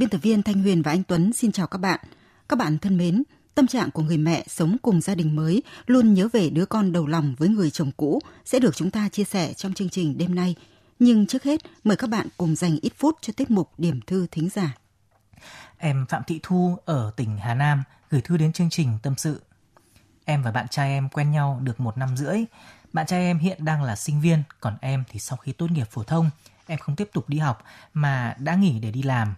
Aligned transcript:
Biên 0.00 0.08
tập 0.08 0.18
viên 0.22 0.42
Thanh 0.42 0.62
Huyền 0.62 0.82
và 0.82 0.92
anh 0.92 1.02
Tuấn 1.02 1.32
xin 1.32 1.52
chào 1.52 1.66
các 1.66 1.78
bạn. 1.78 2.00
Các 2.48 2.58
bạn 2.58 2.78
thân 2.78 2.96
mến, 2.96 3.22
tâm 3.54 3.66
trạng 3.66 3.90
của 3.90 4.02
người 4.02 4.16
mẹ 4.16 4.44
sống 4.48 4.76
cùng 4.82 5.00
gia 5.00 5.14
đình 5.14 5.36
mới 5.36 5.62
luôn 5.86 6.14
nhớ 6.14 6.28
về 6.32 6.50
đứa 6.50 6.66
con 6.66 6.92
đầu 6.92 7.06
lòng 7.06 7.34
với 7.38 7.48
người 7.48 7.70
chồng 7.70 7.90
cũ 7.96 8.20
sẽ 8.44 8.58
được 8.58 8.76
chúng 8.76 8.90
ta 8.90 9.08
chia 9.08 9.24
sẻ 9.24 9.52
trong 9.52 9.74
chương 9.74 9.88
trình 9.88 10.18
đêm 10.18 10.34
nay. 10.34 10.54
Nhưng 10.98 11.26
trước 11.26 11.42
hết, 11.42 11.60
mời 11.84 11.96
các 11.96 12.10
bạn 12.10 12.28
cùng 12.36 12.56
dành 12.56 12.78
ít 12.82 12.92
phút 12.96 13.18
cho 13.20 13.32
tiết 13.36 13.50
mục 13.50 13.70
điểm 13.78 14.00
thư 14.06 14.26
thính 14.30 14.48
giả. 14.48 14.76
Em 15.78 16.06
Phạm 16.08 16.22
Thị 16.26 16.40
Thu 16.42 16.76
ở 16.84 17.12
tỉnh 17.16 17.38
Hà 17.38 17.54
Nam 17.54 17.82
gửi 18.10 18.20
thư 18.20 18.36
đến 18.36 18.52
chương 18.52 18.70
trình 18.70 18.98
tâm 19.02 19.14
sự. 19.16 19.42
Em 20.24 20.42
và 20.42 20.50
bạn 20.50 20.68
trai 20.68 20.90
em 20.90 21.08
quen 21.08 21.30
nhau 21.30 21.60
được 21.62 21.80
một 21.80 21.98
năm 21.98 22.16
rưỡi. 22.16 22.44
Bạn 22.92 23.06
trai 23.06 23.20
em 23.20 23.38
hiện 23.38 23.64
đang 23.64 23.82
là 23.82 23.96
sinh 23.96 24.20
viên, 24.20 24.42
còn 24.60 24.76
em 24.80 25.04
thì 25.08 25.20
sau 25.20 25.36
khi 25.36 25.52
tốt 25.52 25.70
nghiệp 25.70 25.86
phổ 25.90 26.02
thông, 26.02 26.30
em 26.66 26.78
không 26.78 26.96
tiếp 26.96 27.08
tục 27.12 27.28
đi 27.28 27.38
học 27.38 27.64
mà 27.94 28.34
đã 28.38 28.54
nghỉ 28.54 28.78
để 28.80 28.90
đi 28.90 29.02
làm. 29.02 29.34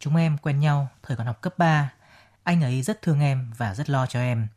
Chúng 0.00 0.16
em 0.16 0.38
quen 0.38 0.60
nhau 0.60 0.88
thời 1.02 1.16
còn 1.16 1.26
học 1.26 1.40
cấp 1.40 1.58
3. 1.58 1.92
Anh 2.42 2.62
ấy 2.62 2.82
rất 2.82 3.02
thương 3.02 3.20
em 3.20 3.52
và 3.56 3.74
rất 3.74 3.90
lo 3.90 4.06
cho 4.06 4.20
em. 4.20 4.48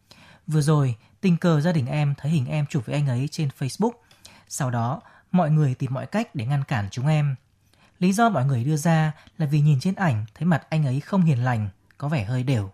Vừa 0.48 0.62
rồi, 0.62 0.96
tình 1.22 1.38
cờ 1.38 1.62
gia 1.62 1.72
đình 1.72 1.86
em 1.86 2.14
thấy 2.18 2.32
hình 2.32 2.46
em 2.46 2.66
chụp 2.66 2.86
với 2.86 2.96
anh 2.96 3.08
ấy 3.08 3.28
trên 3.32 3.50
Facebook. 3.60 3.92
Sau 4.48 4.72
đó, 4.72 5.02
mọi 5.32 5.52
người 5.52 5.76
tìm 5.76 5.94
mọi 5.94 6.06
cách 6.06 6.36
để 6.36 6.46
ngăn 6.46 6.64
cản 6.64 6.88
chúng 6.92 7.08
em. 7.08 7.36
Lý 8.00 8.14
do 8.14 8.30
mọi 8.30 8.46
người 8.46 8.64
đưa 8.64 8.78
ra 8.78 9.12
là 9.38 9.46
vì 9.46 9.62
nhìn 9.62 9.80
trên 9.80 9.96
ảnh 9.96 10.26
thấy 10.36 10.46
mặt 10.46 10.64
anh 10.70 10.86
ấy 10.86 11.00
không 11.00 11.22
hiền 11.22 11.44
lành, 11.44 11.70
có 11.98 12.08
vẻ 12.08 12.24
hơi 12.24 12.44
đều. 12.44 12.72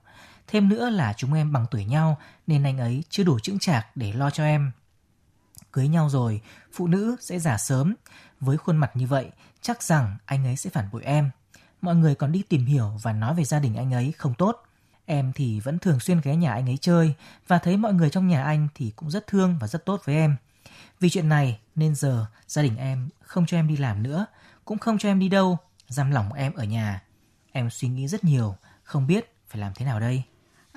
Thêm 0.48 0.70
nữa 0.70 0.90
là 0.90 1.14
chúng 1.14 1.34
em 1.34 1.52
bằng 1.52 1.66
tuổi 1.72 1.86
nhau 1.86 2.18
nên 2.48 2.64
anh 2.64 2.78
ấy 2.78 3.04
chưa 3.10 3.24
đủ 3.24 3.40
chững 3.40 3.60
chạc 3.60 3.88
để 3.96 4.14
lo 4.14 4.30
cho 4.30 4.44
em. 4.44 4.72
Cưới 5.72 5.88
nhau 5.88 6.10
rồi, 6.10 6.42
phụ 6.74 6.88
nữ 6.88 7.16
sẽ 7.20 7.40
già 7.40 7.58
sớm. 7.58 7.96
Với 8.40 8.58
khuôn 8.58 8.78
mặt 8.78 8.92
như 8.94 9.08
vậy, 9.08 9.32
chắc 9.62 9.84
rằng 9.84 10.18
anh 10.26 10.46
ấy 10.46 10.56
sẽ 10.56 10.70
phản 10.70 10.90
bội 10.92 11.04
em 11.04 11.30
mọi 11.82 11.96
người 11.96 12.16
còn 12.16 12.32
đi 12.32 12.42
tìm 12.50 12.66
hiểu 12.66 12.92
và 13.02 13.14
nói 13.14 13.36
về 13.36 13.44
gia 13.44 13.60
đình 13.60 13.76
anh 13.76 13.94
ấy 13.94 14.12
không 14.18 14.34
tốt. 14.34 14.64
Em 15.06 15.32
thì 15.36 15.60
vẫn 15.60 15.80
thường 15.80 16.00
xuyên 16.00 16.22
ghé 16.24 16.36
nhà 16.36 16.54
anh 16.54 16.70
ấy 16.70 16.78
chơi 16.82 17.14
và 17.48 17.58
thấy 17.60 17.78
mọi 17.78 17.94
người 17.94 18.10
trong 18.10 18.28
nhà 18.28 18.44
anh 18.44 18.68
thì 18.76 18.92
cũng 18.96 19.12
rất 19.12 19.28
thương 19.28 19.58
và 19.62 19.68
rất 19.68 19.86
tốt 19.86 20.02
với 20.06 20.16
em. 20.16 20.36
Vì 21.00 21.10
chuyện 21.10 21.30
này 21.30 21.60
nên 21.76 21.96
giờ 21.96 22.26
gia 22.48 22.62
đình 22.62 22.78
em 22.78 23.10
không 23.22 23.46
cho 23.46 23.58
em 23.58 23.68
đi 23.68 23.78
làm 23.78 24.04
nữa, 24.04 24.26
cũng 24.66 24.78
không 24.78 24.98
cho 24.98 25.10
em 25.10 25.20
đi 25.20 25.30
đâu, 25.30 25.58
giam 25.88 26.12
lỏng 26.12 26.34
em 26.34 26.54
ở 26.54 26.64
nhà. 26.64 27.04
Em 27.52 27.70
suy 27.70 27.88
nghĩ 27.88 28.08
rất 28.08 28.24
nhiều, 28.24 28.56
không 28.84 29.08
biết 29.08 29.34
phải 29.48 29.62
làm 29.62 29.72
thế 29.76 29.86
nào 29.86 30.00
đây. 30.00 30.24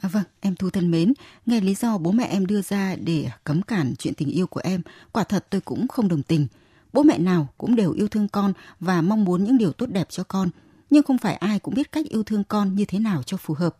À, 0.02 0.08
vâng, 0.08 0.24
em 0.40 0.54
Thu 0.56 0.70
thân 0.70 0.90
mến, 0.90 1.12
nghe 1.46 1.60
lý 1.60 1.74
do 1.74 1.98
bố 1.98 2.12
mẹ 2.12 2.24
em 2.24 2.46
đưa 2.46 2.62
ra 2.62 2.96
để 2.96 3.30
cấm 3.44 3.62
cản 3.62 3.94
chuyện 3.98 4.14
tình 4.14 4.30
yêu 4.30 4.46
của 4.46 4.60
em, 4.64 4.82
quả 5.12 5.24
thật 5.24 5.46
tôi 5.50 5.60
cũng 5.60 5.88
không 5.88 6.08
đồng 6.08 6.22
tình. 6.22 6.46
Bố 6.92 7.02
mẹ 7.02 7.18
nào 7.18 7.48
cũng 7.58 7.76
đều 7.76 7.92
yêu 7.92 8.08
thương 8.08 8.28
con 8.28 8.52
và 8.80 9.02
mong 9.02 9.24
muốn 9.24 9.44
những 9.44 9.58
điều 9.58 9.72
tốt 9.72 9.86
đẹp 9.86 10.06
cho 10.10 10.24
con, 10.24 10.50
nhưng 10.90 11.02
không 11.02 11.18
phải 11.18 11.34
ai 11.34 11.58
cũng 11.58 11.74
biết 11.74 11.92
cách 11.92 12.06
yêu 12.06 12.22
thương 12.22 12.44
con 12.44 12.74
như 12.74 12.84
thế 12.84 12.98
nào 12.98 13.22
cho 13.22 13.36
phù 13.36 13.54
hợp. 13.54 13.76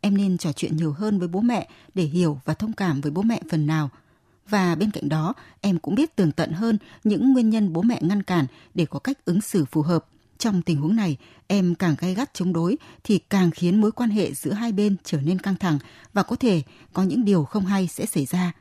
Em 0.00 0.16
nên 0.16 0.38
trò 0.38 0.52
chuyện 0.52 0.76
nhiều 0.76 0.92
hơn 0.92 1.18
với 1.18 1.28
bố 1.28 1.40
mẹ 1.40 1.68
để 1.94 2.04
hiểu 2.04 2.40
và 2.44 2.54
thông 2.54 2.72
cảm 2.72 3.00
với 3.00 3.10
bố 3.10 3.22
mẹ 3.22 3.40
phần 3.50 3.66
nào. 3.66 3.90
Và 4.48 4.74
bên 4.74 4.90
cạnh 4.90 5.08
đó, 5.08 5.34
em 5.60 5.78
cũng 5.78 5.94
biết 5.94 6.16
tường 6.16 6.32
tận 6.32 6.52
hơn 6.52 6.78
những 7.04 7.32
nguyên 7.32 7.50
nhân 7.50 7.72
bố 7.72 7.82
mẹ 7.82 7.98
ngăn 8.02 8.22
cản 8.22 8.46
để 8.74 8.86
có 8.86 8.98
cách 8.98 9.24
ứng 9.24 9.40
xử 9.40 9.64
phù 9.64 9.82
hợp. 9.82 10.06
Trong 10.38 10.62
tình 10.62 10.80
huống 10.80 10.96
này, 10.96 11.16
em 11.46 11.74
càng 11.74 11.94
gay 11.98 12.14
gắt 12.14 12.34
chống 12.34 12.52
đối 12.52 12.76
thì 13.04 13.18
càng 13.18 13.50
khiến 13.50 13.80
mối 13.80 13.92
quan 13.92 14.10
hệ 14.10 14.34
giữa 14.34 14.52
hai 14.52 14.72
bên 14.72 14.96
trở 15.04 15.20
nên 15.20 15.38
căng 15.38 15.56
thẳng 15.56 15.78
và 16.12 16.22
có 16.22 16.36
thể 16.36 16.62
có 16.92 17.02
những 17.02 17.24
điều 17.24 17.44
không 17.44 17.66
hay 17.66 17.86
sẽ 17.86 18.06
xảy 18.06 18.26
ra. 18.26 18.52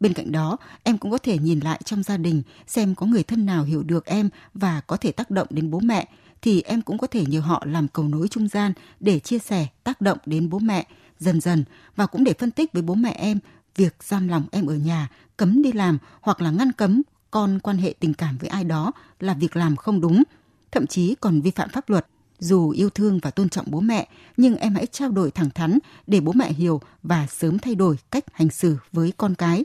Bên 0.00 0.12
cạnh 0.12 0.32
đó, 0.32 0.56
em 0.82 0.98
cũng 0.98 1.10
có 1.10 1.18
thể 1.18 1.38
nhìn 1.38 1.60
lại 1.60 1.80
trong 1.84 2.02
gia 2.02 2.16
đình 2.16 2.42
xem 2.66 2.94
có 2.94 3.06
người 3.06 3.22
thân 3.22 3.46
nào 3.46 3.64
hiểu 3.64 3.82
được 3.82 4.06
em 4.06 4.28
và 4.54 4.80
có 4.80 4.96
thể 4.96 5.12
tác 5.12 5.30
động 5.30 5.46
đến 5.50 5.70
bố 5.70 5.80
mẹ 5.80 6.08
thì 6.42 6.62
em 6.62 6.82
cũng 6.82 6.98
có 6.98 7.06
thể 7.06 7.24
nhờ 7.26 7.40
họ 7.40 7.62
làm 7.66 7.88
cầu 7.88 8.08
nối 8.08 8.28
trung 8.28 8.48
gian 8.48 8.72
để 9.00 9.18
chia 9.18 9.38
sẻ, 9.38 9.66
tác 9.84 10.00
động 10.00 10.18
đến 10.26 10.50
bố 10.50 10.58
mẹ 10.58 10.86
dần 11.18 11.40
dần 11.40 11.64
và 11.96 12.06
cũng 12.06 12.24
để 12.24 12.32
phân 12.38 12.50
tích 12.50 12.72
với 12.72 12.82
bố 12.82 12.94
mẹ 12.94 13.10
em 13.10 13.38
việc 13.76 13.96
giam 14.00 14.28
lòng 14.28 14.46
em 14.50 14.66
ở 14.66 14.74
nhà, 14.74 15.08
cấm 15.36 15.62
đi 15.62 15.72
làm 15.72 15.98
hoặc 16.20 16.40
là 16.40 16.50
ngăn 16.50 16.72
cấm 16.72 17.02
con 17.30 17.58
quan 17.62 17.78
hệ 17.78 17.94
tình 18.00 18.14
cảm 18.14 18.38
với 18.38 18.48
ai 18.48 18.64
đó 18.64 18.92
là 19.20 19.34
việc 19.34 19.56
làm 19.56 19.76
không 19.76 20.00
đúng, 20.00 20.22
thậm 20.70 20.86
chí 20.86 21.14
còn 21.20 21.40
vi 21.40 21.50
phạm 21.50 21.68
pháp 21.68 21.90
luật. 21.90 22.06
Dù 22.38 22.70
yêu 22.70 22.90
thương 22.90 23.18
và 23.22 23.30
tôn 23.30 23.48
trọng 23.48 23.66
bố 23.68 23.80
mẹ, 23.80 24.08
nhưng 24.36 24.56
em 24.56 24.74
hãy 24.74 24.86
trao 24.86 25.10
đổi 25.10 25.30
thẳng 25.30 25.50
thắn 25.50 25.78
để 26.06 26.20
bố 26.20 26.32
mẹ 26.32 26.52
hiểu 26.52 26.80
và 27.02 27.26
sớm 27.26 27.58
thay 27.58 27.74
đổi 27.74 27.96
cách 28.10 28.24
hành 28.32 28.50
xử 28.50 28.76
với 28.92 29.12
con 29.16 29.34
cái. 29.34 29.64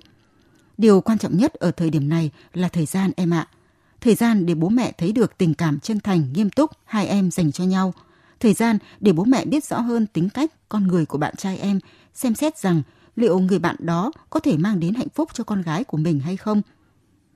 Điều 0.77 1.01
quan 1.01 1.17
trọng 1.17 1.37
nhất 1.37 1.53
ở 1.53 1.71
thời 1.71 1.89
điểm 1.89 2.09
này 2.09 2.31
là 2.53 2.67
thời 2.67 2.85
gian 2.85 3.11
em 3.15 3.33
ạ. 3.33 3.47
À 3.49 3.62
thời 4.03 4.15
gian 4.15 4.45
để 4.45 4.55
bố 4.55 4.69
mẹ 4.69 4.91
thấy 4.97 5.11
được 5.11 5.37
tình 5.37 5.53
cảm 5.53 5.79
chân 5.79 5.99
thành, 5.99 6.33
nghiêm 6.33 6.49
túc 6.49 6.71
hai 6.85 7.07
em 7.07 7.31
dành 7.31 7.51
cho 7.51 7.63
nhau, 7.63 7.93
thời 8.39 8.53
gian 8.53 8.77
để 8.99 9.13
bố 9.13 9.23
mẹ 9.23 9.45
biết 9.45 9.63
rõ 9.65 9.79
hơn 9.79 10.07
tính 10.07 10.29
cách, 10.29 10.69
con 10.69 10.87
người 10.87 11.05
của 11.05 11.17
bạn 11.17 11.35
trai 11.35 11.57
em, 11.57 11.79
xem 12.13 12.35
xét 12.35 12.57
rằng 12.57 12.81
liệu 13.15 13.39
người 13.39 13.59
bạn 13.59 13.75
đó 13.79 14.11
có 14.29 14.39
thể 14.39 14.57
mang 14.57 14.79
đến 14.79 14.93
hạnh 14.93 15.07
phúc 15.15 15.29
cho 15.33 15.43
con 15.43 15.61
gái 15.61 15.83
của 15.83 15.97
mình 15.97 16.19
hay 16.19 16.37
không. 16.37 16.61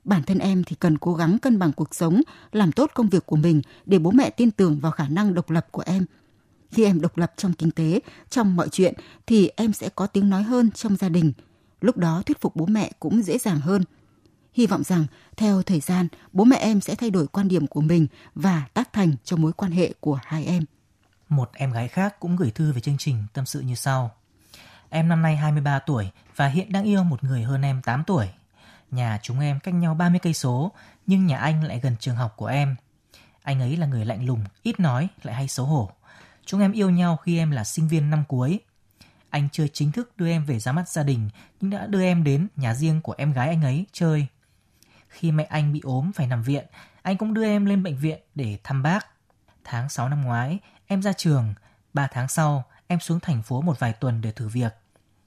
Bản 0.04 0.24
thân 0.24 0.40
em 0.40 0.64
thì 0.64 0.76
cần 0.80 0.98
cố 0.98 1.14
gắng 1.14 1.40
cân 1.40 1.60
bằng 1.60 1.72
cuộc 1.72 1.96
sống, 1.96 2.22
làm 2.52 2.72
tốt 2.72 2.92
công 2.94 3.10
việc 3.10 3.26
của 3.26 3.36
mình 3.36 3.62
để 3.86 4.00
bố 4.00 4.12
mẹ 4.12 4.30
tin 4.30 4.52
tưởng 4.52 4.80
vào 4.80 4.92
khả 4.92 5.08
năng 5.08 5.34
độc 5.34 5.50
lập 5.50 5.68
của 5.72 5.84
em. 5.86 6.06
Khi 6.72 6.84
em 6.84 7.02
độc 7.02 7.18
lập 7.18 7.34
trong 7.38 7.54
kinh 7.54 7.72
tế, 7.72 8.00
trong 8.30 8.56
mọi 8.56 8.70
chuyện 8.70 8.94
thì 9.28 9.50
em 9.56 9.74
sẽ 9.74 9.90
có 9.90 10.08
tiếng 10.08 10.30
nói 10.30 10.44
hơn 10.44 10.72
trong 10.72 10.96
gia 10.96 11.10
đình. 11.10 11.34
Lúc 11.82 11.98
đó 11.98 12.24
thuyết 12.26 12.42
phục 12.42 12.56
bố 12.56 12.66
mẹ 12.66 12.92
cũng 13.00 13.24
dễ 13.24 13.38
dàng 13.38 13.60
hơn– 13.60 13.84
Hy 14.58 14.68
vọng 14.68 14.84
rằng 14.84 15.06
theo 15.38 15.64
thời 15.64 15.80
gian, 15.80 16.08
bố 16.32 16.44
mẹ 16.44 16.58
em 16.58 16.82
sẽ 16.82 16.96
thay 16.96 17.12
đổi 17.12 17.28
quan 17.28 17.48
điểm 17.48 17.68
của 17.68 17.82
mình 17.82 18.08
và 18.36 18.64
tác 18.74 18.94
thành 18.94 19.16
cho 19.24 19.38
mối 19.38 19.54
quan 19.54 19.72
hệ 19.72 19.94
của 20.00 20.20
hai 20.24 20.46
em. 20.46 20.64
Một 21.30 21.52
em 21.54 21.72
gái 21.72 21.88
khác 21.88 22.20
cũng 22.20 22.36
gửi 22.36 22.52
thư 22.52 22.72
về 22.72 22.82
chương 22.82 22.98
trình 22.98 23.24
tâm 23.34 23.46
sự 23.46 23.62
như 23.62 23.76
sau. 23.76 24.12
Em 24.90 25.08
năm 25.08 25.22
nay 25.22 25.36
23 25.36 25.80
tuổi 25.80 26.10
và 26.36 26.48
hiện 26.48 26.72
đang 26.72 26.84
yêu 26.84 27.04
một 27.04 27.24
người 27.24 27.44
hơn 27.44 27.62
em 27.62 27.82
8 27.82 28.04
tuổi. 28.04 28.28
Nhà 28.92 29.20
chúng 29.24 29.40
em 29.40 29.60
cách 29.60 29.74
nhau 29.74 29.96
30 29.96 30.20
cây 30.20 30.34
số, 30.34 30.72
nhưng 31.08 31.26
nhà 31.26 31.38
anh 31.38 31.64
lại 31.64 31.80
gần 31.80 31.96
trường 32.00 32.16
học 32.16 32.34
của 32.38 32.46
em. 32.46 32.76
Anh 33.44 33.60
ấy 33.60 33.78
là 33.78 33.88
người 33.88 34.06
lạnh 34.06 34.26
lùng, 34.26 34.44
ít 34.64 34.80
nói, 34.80 35.08
lại 35.24 35.36
hay 35.36 35.48
xấu 35.48 35.66
hổ. 35.66 35.90
Chúng 36.46 36.62
em 36.62 36.72
yêu 36.72 36.90
nhau 36.90 37.18
khi 37.18 37.38
em 37.38 37.52
là 37.52 37.64
sinh 37.64 37.88
viên 37.88 38.10
năm 38.10 38.24
cuối. 38.28 38.60
Anh 39.30 39.50
chưa 39.52 39.68
chính 39.68 39.92
thức 39.92 40.18
đưa 40.18 40.28
em 40.28 40.46
về 40.46 40.60
ra 40.60 40.72
mắt 40.72 40.90
gia 40.90 41.04
đình, 41.04 41.30
nhưng 41.62 41.72
đã 41.72 41.88
đưa 41.88 42.02
em 42.02 42.24
đến 42.24 42.48
nhà 42.56 42.76
riêng 42.76 43.02
của 43.02 43.16
em 43.18 43.34
gái 43.34 43.48
anh 43.48 43.62
ấy 43.62 43.86
chơi. 43.92 44.28
Khi 45.18 45.32
mẹ 45.32 45.44
anh 45.44 45.74
bị 45.74 45.82
ốm 45.84 46.12
phải 46.16 46.28
nằm 46.28 46.44
viện, 46.44 46.66
anh 47.02 47.18
cũng 47.18 47.34
đưa 47.34 47.44
em 47.44 47.66
lên 47.66 47.84
bệnh 47.84 47.98
viện 47.98 48.20
để 48.36 48.58
thăm 48.64 48.84
bác. 48.84 49.08
Tháng 49.64 49.90
6 49.90 50.10
năm 50.10 50.24
ngoái, 50.24 50.60
em 50.88 51.02
ra 51.02 51.14
trường. 51.14 51.54
3 51.94 52.08
tháng 52.08 52.28
sau, 52.28 52.64
em 52.88 53.00
xuống 53.00 53.20
thành 53.20 53.44
phố 53.44 53.62
một 53.62 53.80
vài 53.80 53.94
tuần 53.94 54.22
để 54.22 54.32
thử 54.32 54.48
việc. 54.48 54.74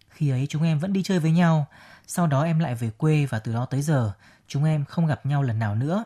Khi 0.09 0.31
ấy 0.31 0.47
chúng 0.49 0.63
em 0.63 0.79
vẫn 0.79 0.93
đi 0.93 1.03
chơi 1.03 1.19
với 1.19 1.31
nhau. 1.31 1.67
Sau 2.07 2.27
đó 2.27 2.43
em 2.43 2.59
lại 2.59 2.75
về 2.75 2.91
quê 2.91 3.27
và 3.27 3.39
từ 3.39 3.53
đó 3.53 3.65
tới 3.65 3.83
giờ, 3.83 4.13
chúng 4.47 4.65
em 4.65 4.85
không 4.85 5.07
gặp 5.07 5.27
nhau 5.27 5.43
lần 5.43 5.59
nào 5.59 5.75
nữa. 5.75 6.05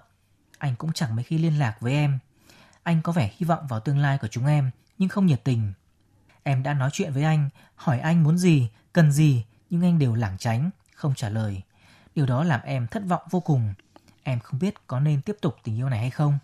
Anh 0.58 0.76
cũng 0.76 0.92
chẳng 0.92 1.16
mấy 1.16 1.24
khi 1.24 1.38
liên 1.38 1.58
lạc 1.58 1.80
với 1.80 1.92
em. 1.92 2.18
Anh 2.82 3.02
có 3.02 3.12
vẻ 3.12 3.32
hy 3.36 3.44
vọng 3.44 3.66
vào 3.66 3.80
tương 3.80 3.98
lai 3.98 4.18
của 4.18 4.28
chúng 4.28 4.46
em, 4.46 4.70
nhưng 4.98 5.08
không 5.08 5.26
nhiệt 5.26 5.44
tình. 5.44 5.72
Em 6.42 6.62
đã 6.62 6.74
nói 6.74 6.90
chuyện 6.92 7.12
với 7.12 7.22
anh, 7.22 7.48
hỏi 7.74 8.00
anh 8.00 8.22
muốn 8.22 8.38
gì, 8.38 8.68
cần 8.92 9.12
gì, 9.12 9.44
nhưng 9.70 9.82
anh 9.82 9.98
đều 9.98 10.14
lảng 10.14 10.38
tránh, 10.38 10.70
không 10.94 11.14
trả 11.14 11.28
lời. 11.28 11.62
Điều 12.14 12.26
đó 12.26 12.44
làm 12.44 12.60
em 12.64 12.86
thất 12.86 13.02
vọng 13.08 13.22
vô 13.30 13.40
cùng. 13.40 13.74
Em 14.22 14.40
không 14.40 14.60
biết 14.60 14.74
có 14.86 15.00
nên 15.00 15.22
tiếp 15.22 15.36
tục 15.40 15.56
tình 15.64 15.76
yêu 15.76 15.88
này 15.88 15.98
hay 15.98 16.10
không. 16.10 16.38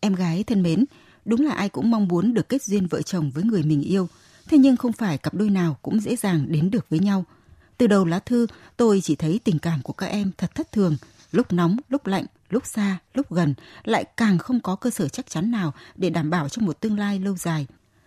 Em 0.00 0.14
gái 0.14 0.44
thân 0.44 0.62
mến, 0.62 0.84
đúng 1.24 1.40
là 1.40 1.52
ai 1.52 1.68
cũng 1.68 1.90
mong 1.90 2.08
muốn 2.08 2.34
được 2.34 2.48
kết 2.48 2.62
duyên 2.62 2.86
vợ 2.86 3.02
chồng 3.02 3.30
với 3.30 3.44
người 3.44 3.62
mình 3.62 3.82
yêu. 3.82 4.08
Thế 4.48 4.58
nhưng 4.58 4.76
không 4.76 4.92
phải 4.92 5.18
cặp 5.18 5.34
đôi 5.34 5.50
nào 5.50 5.76
cũng 5.82 6.00
dễ 6.00 6.16
dàng 6.16 6.46
đến 6.48 6.70
được 6.70 6.86
với 6.90 6.98
nhau. 6.98 7.24
Từ 7.78 7.86
đầu 7.86 8.04
lá 8.04 8.18
thư, 8.18 8.46
tôi 8.76 9.00
chỉ 9.00 9.16
thấy 9.16 9.40
tình 9.44 9.58
cảm 9.58 9.82
của 9.82 9.92
các 9.92 10.06
em 10.06 10.30
thật 10.38 10.54
thất 10.54 10.72
thường, 10.72 10.96
lúc 11.32 11.52
nóng, 11.52 11.76
lúc 11.88 12.06
lạnh, 12.06 12.26
lúc 12.50 12.66
xa, 12.66 12.98
lúc 13.14 13.32
gần, 13.32 13.54
lại 13.84 14.04
càng 14.16 14.38
không 14.38 14.60
có 14.60 14.76
cơ 14.76 14.90
sở 14.90 15.08
chắc 15.08 15.30
chắn 15.30 15.50
nào 15.50 15.74
để 15.94 16.10
đảm 16.10 16.30
bảo 16.30 16.48
cho 16.48 16.62
một 16.62 16.80
tương 16.80 16.98
lai 16.98 17.18
lâu 17.18 17.36
dài. 17.36 17.66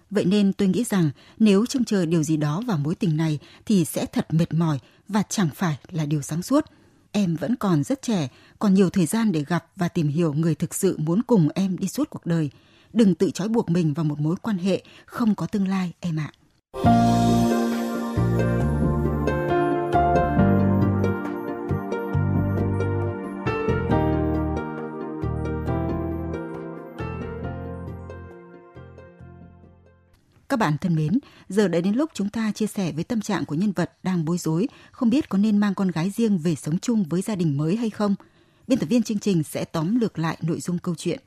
Vậy 0.10 0.26
nên 0.26 0.54
tôi 0.54 0.68
nghĩ 0.68 0.84
rằng 0.84 1.10
nếu 1.40 1.66
trông 1.66 1.86
chờ 1.86 2.06
điều 2.06 2.24
gì 2.24 2.38
đó 2.38 2.62
vào 2.68 2.78
mối 2.78 2.96
tình 2.96 3.18
này 3.18 3.40
thì 3.66 3.86
sẽ 3.86 4.06
thật 4.06 4.34
mệt 4.34 4.54
mỏi 4.54 4.80
và 5.08 5.24
chẳng 5.30 5.50
phải 5.56 5.78
là 5.90 6.06
điều 6.06 6.22
sáng 6.22 6.44
suốt 6.44 6.66
Em 7.18 7.36
vẫn 7.36 7.56
còn 7.56 7.84
rất 7.84 8.02
trẻ, 8.02 8.28
còn 8.60 8.74
nhiều 8.74 8.90
thời 8.90 9.06
gian 9.06 9.32
để 9.32 9.44
gặp 9.48 9.66
và 9.76 9.88
tìm 9.88 10.08
hiểu 10.08 10.34
người 10.34 10.56
thực 10.56 10.76
sự 10.76 10.98
muốn 10.98 11.22
cùng 11.28 11.50
em 11.56 11.78
đi 11.78 11.88
suốt 11.88 12.10
cuộc 12.10 12.26
đời. 12.26 12.50
Đừng 12.94 13.16
tự 13.16 13.32
trói 13.32 13.48
buộc 13.48 13.70
mình 13.70 13.94
vào 13.94 14.04
một 14.04 14.20
mối 14.20 14.36
quan 14.42 14.58
hệ 14.58 14.84
không 15.06 15.36
có 15.36 15.46
tương 15.46 15.68
lai 15.68 15.94
em 16.00 16.20
ạ. 16.20 16.32
Các 30.50 30.60
bạn 30.60 30.78
thân 30.82 30.96
mến, 30.96 31.20
giờ 31.50 31.68
đã 31.68 31.82
đến 31.82 31.94
lúc 31.94 32.10
chúng 32.14 32.30
ta 32.30 32.52
chia 32.52 32.68
sẻ 32.68 32.92
với 32.92 33.04
tâm 33.04 33.22
trạng 33.22 33.46
của 33.46 33.56
nhân 33.56 33.72
vật 33.72 33.92
đang 34.04 34.26
bối 34.26 34.38
rối, 34.38 34.68
không 34.92 35.10
biết 35.10 35.30
có 35.30 35.38
nên 35.38 35.58
mang 35.58 35.74
con 35.76 35.92
gái 35.92 36.10
riêng 36.10 36.38
về 36.38 36.56
sống 36.56 36.80
chung 36.80 37.04
với 37.04 37.22
gia 37.22 37.36
đình 37.36 37.58
mới 37.58 37.76
hay 37.76 37.90
không. 37.90 38.16
Biên 38.68 38.80
tập 38.80 38.86
viên 38.90 39.04
chương 39.04 39.20
trình 39.20 39.44
sẽ 39.44 39.66
tóm 39.66 40.00
lược 40.00 40.20
lại 40.20 40.38
nội 40.42 40.60
dung 40.60 40.80
câu 40.80 40.96
chuyện. 40.96 41.20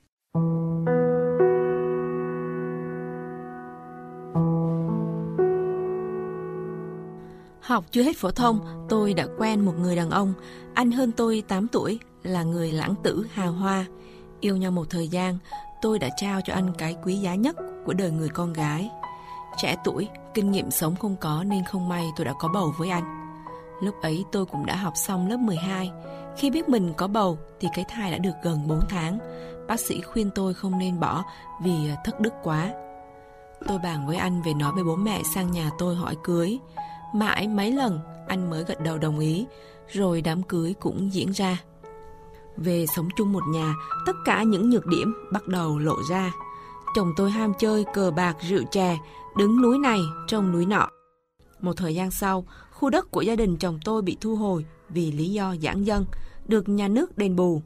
Học 7.61 7.85
chưa 7.91 8.03
hết 8.03 8.17
phổ 8.17 8.31
thông, 8.31 8.87
tôi 8.89 9.15
đã 9.15 9.27
quen 9.39 9.65
một 9.65 9.75
người 9.81 9.97
đàn 9.97 10.11
ông, 10.11 10.35
anh 10.75 10.91
hơn 10.91 11.13
tôi 11.13 11.43
8 11.49 11.69
tuổi, 11.69 11.99
là 12.23 12.43
người 12.43 12.73
lãng 12.73 12.95
tử 13.05 13.27
hào 13.33 13.53
hoa. 13.53 13.87
Yêu 14.41 14.57
nhau 14.57 14.71
một 14.71 14.91
thời 14.91 15.09
gian, 15.09 15.39
tôi 15.83 15.99
đã 15.99 16.09
trao 16.17 16.41
cho 16.45 16.55
anh 16.55 16.73
cái 16.79 16.97
quý 17.05 17.15
giá 17.15 17.35
nhất 17.35 17.57
của 17.85 17.93
đời 17.93 18.11
người 18.11 18.29
con 18.29 18.53
gái. 18.53 18.91
Trẻ 19.61 19.77
tuổi, 19.85 20.09
kinh 20.35 20.51
nghiệm 20.51 20.71
sống 20.71 20.97
không 20.97 21.17
có 21.17 21.45
nên 21.47 21.65
không 21.65 21.89
may 21.89 22.13
tôi 22.17 22.25
đã 22.25 22.33
có 22.39 22.49
bầu 22.49 22.75
với 22.79 22.91
anh. 22.91 23.35
Lúc 23.83 23.95
ấy 24.03 24.25
tôi 24.33 24.47
cũng 24.47 24.67
đã 24.67 24.77
học 24.77 24.93
xong 24.97 25.29
lớp 25.29 25.37
12. 25.37 25.91
Khi 26.37 26.51
biết 26.51 26.69
mình 26.69 26.93
có 26.97 27.09
bầu 27.09 27.39
thì 27.61 27.69
cái 27.75 27.85
thai 27.89 28.11
đã 28.11 28.19
được 28.19 28.33
gần 28.43 28.69
4 28.69 28.81
tháng. 28.89 29.19
Bác 29.69 29.81
sĩ 29.81 30.01
khuyên 30.01 30.31
tôi 30.35 30.55
không 30.55 30.79
nên 30.79 31.01
bỏ 31.01 31.25
vì 31.63 31.91
à, 31.91 31.97
thất 32.05 32.21
đức 32.21 32.33
quá. 32.43 32.71
Tôi 33.69 33.79
bàn 33.79 34.07
với 34.07 34.17
anh 34.17 34.43
về 34.43 34.55
nói 34.55 34.73
với 34.73 34.85
bố 34.85 34.97
mẹ 34.97 35.23
sang 35.35 35.51
nhà 35.51 35.71
tôi 35.79 35.95
hỏi 35.95 36.17
cưới. 36.25 36.59
Mãi 37.15 37.49
mấy 37.49 37.73
lần 37.73 38.01
anh 38.29 38.51
mới 38.51 38.65
gật 38.65 38.81
đầu 38.81 38.99
đồng 38.99 39.19
ý, 39.19 39.47
rồi 39.89 40.21
đám 40.23 40.43
cưới 40.43 40.75
cũng 40.81 41.13
diễn 41.13 41.31
ra. 41.31 41.59
Về 42.57 42.87
sống 42.87 43.09
chung 43.17 43.33
một 43.33 43.43
nhà, 43.53 43.75
tất 44.07 44.17
cả 44.25 44.43
những 44.43 44.71
nhược 44.71 44.87
điểm 44.87 45.15
bắt 45.33 45.49
đầu 45.49 45.79
lộ 45.79 45.97
ra. 46.11 46.33
Chồng 46.97 47.13
tôi 47.17 47.31
ham 47.31 47.53
chơi 47.59 47.85
cờ 47.95 48.11
bạc 48.11 48.37
rượu 48.41 48.63
chè, 48.71 48.99
đứng 49.37 49.63
núi 49.63 49.79
này 49.79 50.01
trông 50.27 50.53
núi 50.53 50.67
nọ. 50.67 50.89
Một 51.61 51.73
thời 51.77 51.95
gian 51.95 52.11
sau, 52.11 52.47
khu 52.71 52.91
đất 52.91 53.11
của 53.11 53.23
gia 53.23 53.37
đình 53.37 53.57
chồng 53.57 53.79
tôi 53.85 54.03
bị 54.03 54.17
thu 54.21 54.37
hồi 54.37 54.65
vì 54.89 55.13
lý 55.13 55.31
do 55.31 55.57
giãn 55.63 55.85
dân, 55.85 56.05
được 56.47 56.69
nhà 56.69 56.89
nước 56.89 57.19
đền 57.19 57.37
bù. 57.37 57.63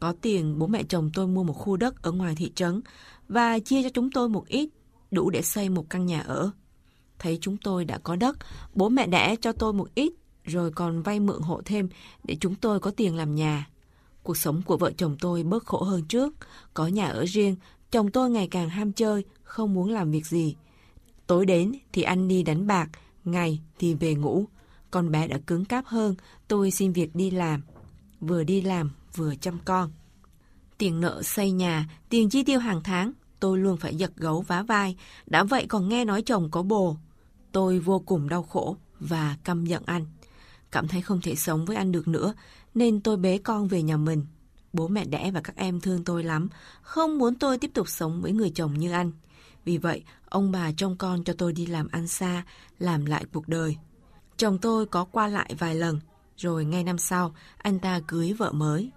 Có 0.00 0.14
tiền, 0.20 0.58
bố 0.58 0.66
mẹ 0.66 0.82
chồng 0.88 1.10
tôi 1.14 1.26
mua 1.26 1.42
một 1.42 1.52
khu 1.52 1.76
đất 1.76 2.02
ở 2.02 2.12
ngoài 2.12 2.34
thị 2.34 2.52
trấn 2.54 2.80
và 3.28 3.58
chia 3.58 3.82
cho 3.82 3.88
chúng 3.94 4.10
tôi 4.10 4.28
một 4.28 4.48
ít, 4.48 4.68
đủ 5.10 5.30
để 5.30 5.42
xây 5.42 5.68
một 5.68 5.90
căn 5.90 6.06
nhà 6.06 6.20
ở. 6.20 6.50
Thấy 7.18 7.38
chúng 7.40 7.56
tôi 7.56 7.84
đã 7.84 7.98
có 7.98 8.16
đất, 8.16 8.36
bố 8.74 8.88
mẹ 8.88 9.06
đẻ 9.06 9.36
cho 9.40 9.52
tôi 9.52 9.72
một 9.72 9.88
ít, 9.94 10.12
rồi 10.44 10.70
còn 10.70 11.02
vay 11.02 11.20
mượn 11.20 11.40
hộ 11.40 11.62
thêm 11.64 11.88
để 12.24 12.36
chúng 12.40 12.54
tôi 12.54 12.80
có 12.80 12.90
tiền 12.90 13.16
làm 13.16 13.34
nhà. 13.34 13.68
Cuộc 14.22 14.36
sống 14.36 14.62
của 14.66 14.76
vợ 14.76 14.92
chồng 14.96 15.16
tôi 15.20 15.42
bớt 15.42 15.64
khổ 15.66 15.82
hơn 15.82 16.02
trước, 16.08 16.34
có 16.74 16.86
nhà 16.86 17.06
ở 17.06 17.24
riêng, 17.24 17.56
chồng 17.90 18.10
tôi 18.10 18.30
ngày 18.30 18.48
càng 18.50 18.68
ham 18.68 18.92
chơi, 18.92 19.24
không 19.42 19.74
muốn 19.74 19.90
làm 19.90 20.10
việc 20.10 20.26
gì. 20.26 20.56
Tối 21.28 21.46
đến 21.46 21.72
thì 21.92 22.02
anh 22.02 22.28
đi 22.28 22.42
đánh 22.42 22.66
bạc, 22.66 22.88
ngày 23.24 23.60
thì 23.78 23.94
về 23.94 24.14
ngủ. 24.14 24.44
Con 24.90 25.10
bé 25.10 25.28
đã 25.28 25.38
cứng 25.46 25.64
cáp 25.64 25.86
hơn, 25.86 26.14
tôi 26.48 26.70
xin 26.70 26.92
việc 26.92 27.14
đi 27.14 27.30
làm. 27.30 27.62
Vừa 28.20 28.44
đi 28.44 28.60
làm, 28.60 28.90
vừa 29.14 29.34
chăm 29.34 29.58
con. 29.64 29.90
Tiền 30.78 31.00
nợ 31.00 31.22
xây 31.22 31.50
nhà, 31.50 31.88
tiền 32.08 32.30
chi 32.30 32.44
tiêu 32.44 32.58
hàng 32.58 32.80
tháng, 32.84 33.12
tôi 33.40 33.58
luôn 33.58 33.76
phải 33.76 33.96
giật 33.96 34.12
gấu 34.16 34.40
vá 34.40 34.62
vai. 34.62 34.96
Đã 35.26 35.44
vậy 35.44 35.66
còn 35.68 35.88
nghe 35.88 36.04
nói 36.04 36.22
chồng 36.22 36.48
có 36.50 36.62
bồ. 36.62 36.96
Tôi 37.52 37.78
vô 37.78 37.98
cùng 37.98 38.28
đau 38.28 38.42
khổ 38.42 38.76
và 39.00 39.36
căm 39.44 39.66
giận 39.66 39.82
anh. 39.86 40.06
Cảm 40.70 40.88
thấy 40.88 41.02
không 41.02 41.20
thể 41.20 41.34
sống 41.34 41.64
với 41.64 41.76
anh 41.76 41.92
được 41.92 42.08
nữa, 42.08 42.34
nên 42.74 43.00
tôi 43.00 43.16
bế 43.16 43.38
con 43.38 43.68
về 43.68 43.82
nhà 43.82 43.96
mình. 43.96 44.26
Bố 44.72 44.88
mẹ 44.88 45.04
đẻ 45.04 45.30
và 45.30 45.40
các 45.40 45.56
em 45.56 45.80
thương 45.80 46.04
tôi 46.04 46.24
lắm, 46.24 46.48
không 46.82 47.18
muốn 47.18 47.34
tôi 47.34 47.58
tiếp 47.58 47.70
tục 47.74 47.88
sống 47.88 48.22
với 48.22 48.32
người 48.32 48.50
chồng 48.50 48.78
như 48.78 48.92
anh. 48.92 49.12
Vì 49.68 49.78
vậy, 49.78 50.02
ông 50.28 50.50
bà 50.50 50.72
trông 50.72 50.96
con 50.96 51.24
cho 51.24 51.32
tôi 51.32 51.52
đi 51.52 51.66
làm 51.66 51.88
ăn 51.88 52.08
xa, 52.08 52.44
làm 52.78 53.04
lại 53.04 53.24
cuộc 53.32 53.48
đời. 53.48 53.76
Chồng 54.36 54.58
tôi 54.58 54.86
có 54.86 55.04
qua 55.04 55.28
lại 55.28 55.54
vài 55.58 55.74
lần, 55.74 56.00
rồi 56.36 56.64
ngay 56.64 56.84
năm 56.84 56.98
sau, 56.98 57.34
anh 57.56 57.78
ta 57.78 58.00
cưới 58.06 58.32
vợ 58.32 58.52
mới. 58.52 58.90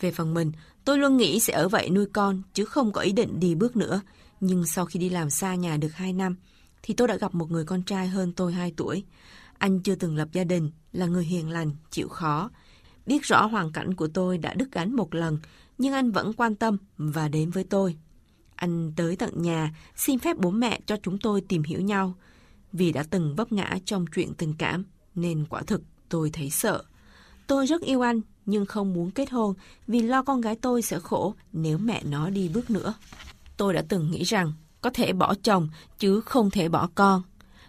Về 0.00 0.10
phần 0.10 0.34
mình, 0.34 0.52
tôi 0.84 0.98
luôn 0.98 1.16
nghĩ 1.16 1.40
sẽ 1.40 1.52
ở 1.52 1.68
vậy 1.68 1.90
nuôi 1.90 2.06
con, 2.12 2.42
chứ 2.54 2.64
không 2.64 2.92
có 2.92 3.00
ý 3.00 3.12
định 3.12 3.40
đi 3.40 3.54
bước 3.54 3.76
nữa. 3.76 4.00
Nhưng 4.40 4.66
sau 4.66 4.86
khi 4.86 4.98
đi 4.98 5.08
làm 5.08 5.30
xa 5.30 5.54
nhà 5.54 5.76
được 5.76 5.92
2 5.94 6.12
năm, 6.12 6.36
thì 6.82 6.94
tôi 6.94 7.08
đã 7.08 7.16
gặp 7.16 7.34
một 7.34 7.50
người 7.50 7.64
con 7.64 7.82
trai 7.82 8.08
hơn 8.08 8.32
tôi 8.32 8.52
2 8.52 8.72
tuổi. 8.76 9.04
Anh 9.58 9.80
chưa 9.80 9.94
từng 9.94 10.16
lập 10.16 10.28
gia 10.32 10.44
đình, 10.44 10.70
là 10.92 11.06
người 11.06 11.24
hiền 11.24 11.50
lành, 11.50 11.70
chịu 11.90 12.08
khó. 12.08 12.50
Biết 13.06 13.22
rõ 13.22 13.46
hoàn 13.46 13.72
cảnh 13.72 13.94
của 13.94 14.08
tôi 14.08 14.38
đã 14.38 14.54
đứt 14.54 14.68
gánh 14.72 14.96
một 14.96 15.14
lần, 15.14 15.38
nhưng 15.78 15.92
anh 15.92 16.12
vẫn 16.12 16.32
quan 16.32 16.54
tâm 16.54 16.76
và 16.96 17.28
đến 17.28 17.50
với 17.50 17.64
tôi. 17.64 17.96
Anh 18.56 18.92
tới 18.96 19.16
tận 19.16 19.42
nhà, 19.42 19.74
xin 19.96 20.18
phép 20.18 20.36
bố 20.38 20.50
mẹ 20.50 20.80
cho 20.86 20.96
chúng 21.02 21.18
tôi 21.18 21.40
tìm 21.40 21.62
hiểu 21.62 21.80
nhau. 21.80 22.14
Vì 22.72 22.92
đã 22.92 23.04
từng 23.10 23.34
vấp 23.36 23.52
ngã 23.52 23.78
trong 23.84 24.04
chuyện 24.14 24.34
tình 24.34 24.54
cảm, 24.58 24.84
nên 25.14 25.46
quả 25.48 25.62
thực 25.62 25.82
tôi 26.08 26.30
thấy 26.30 26.50
sợ. 26.50 26.82
Tôi 27.46 27.66
rất 27.66 27.82
yêu 27.82 28.00
anh, 28.00 28.20
nhưng 28.46 28.66
không 28.66 28.94
muốn 28.94 29.10
kết 29.10 29.30
hôn 29.30 29.54
vì 29.86 30.02
lo 30.02 30.22
con 30.22 30.40
gái 30.40 30.56
tôi 30.56 30.82
sẽ 30.82 30.98
khổ 30.98 31.34
nếu 31.52 31.78
mẹ 31.78 32.02
nó 32.04 32.30
đi 32.30 32.48
bước 32.48 32.70
nữa. 32.70 32.94
Tôi 33.56 33.74
đã 33.74 33.84
từng 33.88 34.10
nghĩ 34.10 34.22
rằng 34.22 34.52
có 34.80 34.90
thể 34.90 35.12
bỏ 35.12 35.34
chồng 35.42 35.68
chứ 35.98 36.20
không 36.20 36.50
thể 36.50 36.68
bỏ 36.68 36.88
con. 36.94 37.22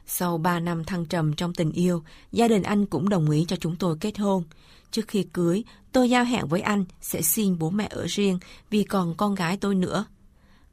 Sau 0.05 0.37
3 0.37 0.59
năm 0.59 0.83
thăng 0.83 1.05
trầm 1.05 1.33
trong 1.33 1.53
tình 1.53 1.71
yêu, 1.71 2.03
gia 2.31 2.47
đình 2.47 2.63
anh 2.63 2.85
cũng 2.85 3.09
đồng 3.09 3.29
ý 3.29 3.45
cho 3.47 3.55
chúng 3.55 3.75
tôi 3.75 3.97
kết 3.99 4.17
hôn. 4.17 4.43
Trước 4.91 5.07
khi 5.07 5.23
cưới, 5.33 5.63
tôi 5.91 6.09
giao 6.09 6.23
hẹn 6.23 6.47
với 6.47 6.61
anh 6.61 6.85
sẽ 7.01 7.21
xin 7.21 7.59
bố 7.59 7.69
mẹ 7.69 7.87
ở 7.91 8.05
riêng 8.09 8.39
vì 8.69 8.83
còn 8.83 9.15
con 9.15 9.35
gái 9.35 9.57
tôi 9.57 9.75
nữa. 9.75 10.05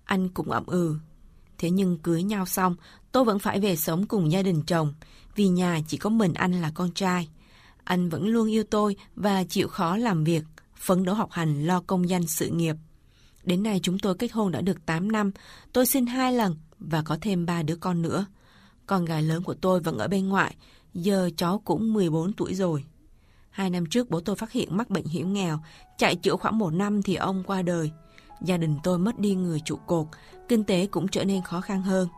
Anh 0.04 0.28
cũng 0.28 0.50
ậm 0.50 0.66
ừ. 0.66 0.96
Thế 1.58 1.70
nhưng 1.70 1.98
cưới 1.98 2.22
nhau 2.22 2.46
xong, 2.46 2.76
tôi 3.12 3.24
vẫn 3.24 3.38
phải 3.38 3.60
về 3.60 3.76
sống 3.76 4.06
cùng 4.06 4.32
gia 4.32 4.42
đình 4.42 4.62
chồng, 4.62 4.94
vì 5.34 5.48
nhà 5.48 5.80
chỉ 5.88 5.96
có 5.96 6.10
mình 6.10 6.34
anh 6.34 6.52
là 6.52 6.70
con 6.74 6.90
trai. 6.90 7.28
Anh 7.84 8.08
vẫn 8.08 8.26
luôn 8.26 8.50
yêu 8.50 8.64
tôi 8.70 8.96
và 9.16 9.44
chịu 9.44 9.68
khó 9.68 9.96
làm 9.96 10.24
việc, 10.24 10.44
phấn 10.76 11.04
đấu 11.04 11.14
học 11.14 11.30
hành 11.32 11.66
lo 11.66 11.80
công 11.80 12.08
danh 12.08 12.26
sự 12.26 12.48
nghiệp. 12.48 12.76
Đến 13.44 13.62
nay 13.62 13.80
chúng 13.82 13.98
tôi 13.98 14.14
kết 14.14 14.32
hôn 14.32 14.52
đã 14.52 14.60
được 14.60 14.86
8 14.86 15.12
năm, 15.12 15.30
tôi 15.72 15.86
sinh 15.86 16.06
hai 16.06 16.32
lần 16.32 16.56
và 16.78 17.02
có 17.02 17.18
thêm 17.20 17.46
ba 17.46 17.62
đứa 17.62 17.76
con 17.76 18.02
nữa. 18.02 18.26
Con 18.86 19.04
gái 19.04 19.22
lớn 19.22 19.42
của 19.42 19.54
tôi 19.54 19.80
vẫn 19.80 19.98
ở 19.98 20.08
bên 20.08 20.28
ngoại, 20.28 20.56
giờ 20.94 21.30
cháu 21.36 21.62
cũng 21.64 21.92
14 21.92 22.32
tuổi 22.32 22.54
rồi. 22.54 22.84
Hai 23.50 23.70
năm 23.70 23.86
trước 23.86 24.10
bố 24.10 24.20
tôi 24.20 24.36
phát 24.36 24.52
hiện 24.52 24.76
mắc 24.76 24.90
bệnh 24.90 25.06
hiểm 25.06 25.32
nghèo, 25.32 25.58
chạy 25.98 26.16
chữa 26.16 26.36
khoảng 26.36 26.58
một 26.58 26.70
năm 26.70 27.02
thì 27.02 27.14
ông 27.14 27.42
qua 27.46 27.62
đời. 27.62 27.90
Gia 28.44 28.56
đình 28.56 28.76
tôi 28.82 28.98
mất 28.98 29.18
đi 29.18 29.34
người 29.34 29.60
trụ 29.60 29.76
cột, 29.76 30.06
kinh 30.48 30.64
tế 30.64 30.86
cũng 30.86 31.08
trở 31.08 31.24
nên 31.24 31.42
khó 31.42 31.60
khăn 31.60 31.82
hơn. 31.82 32.08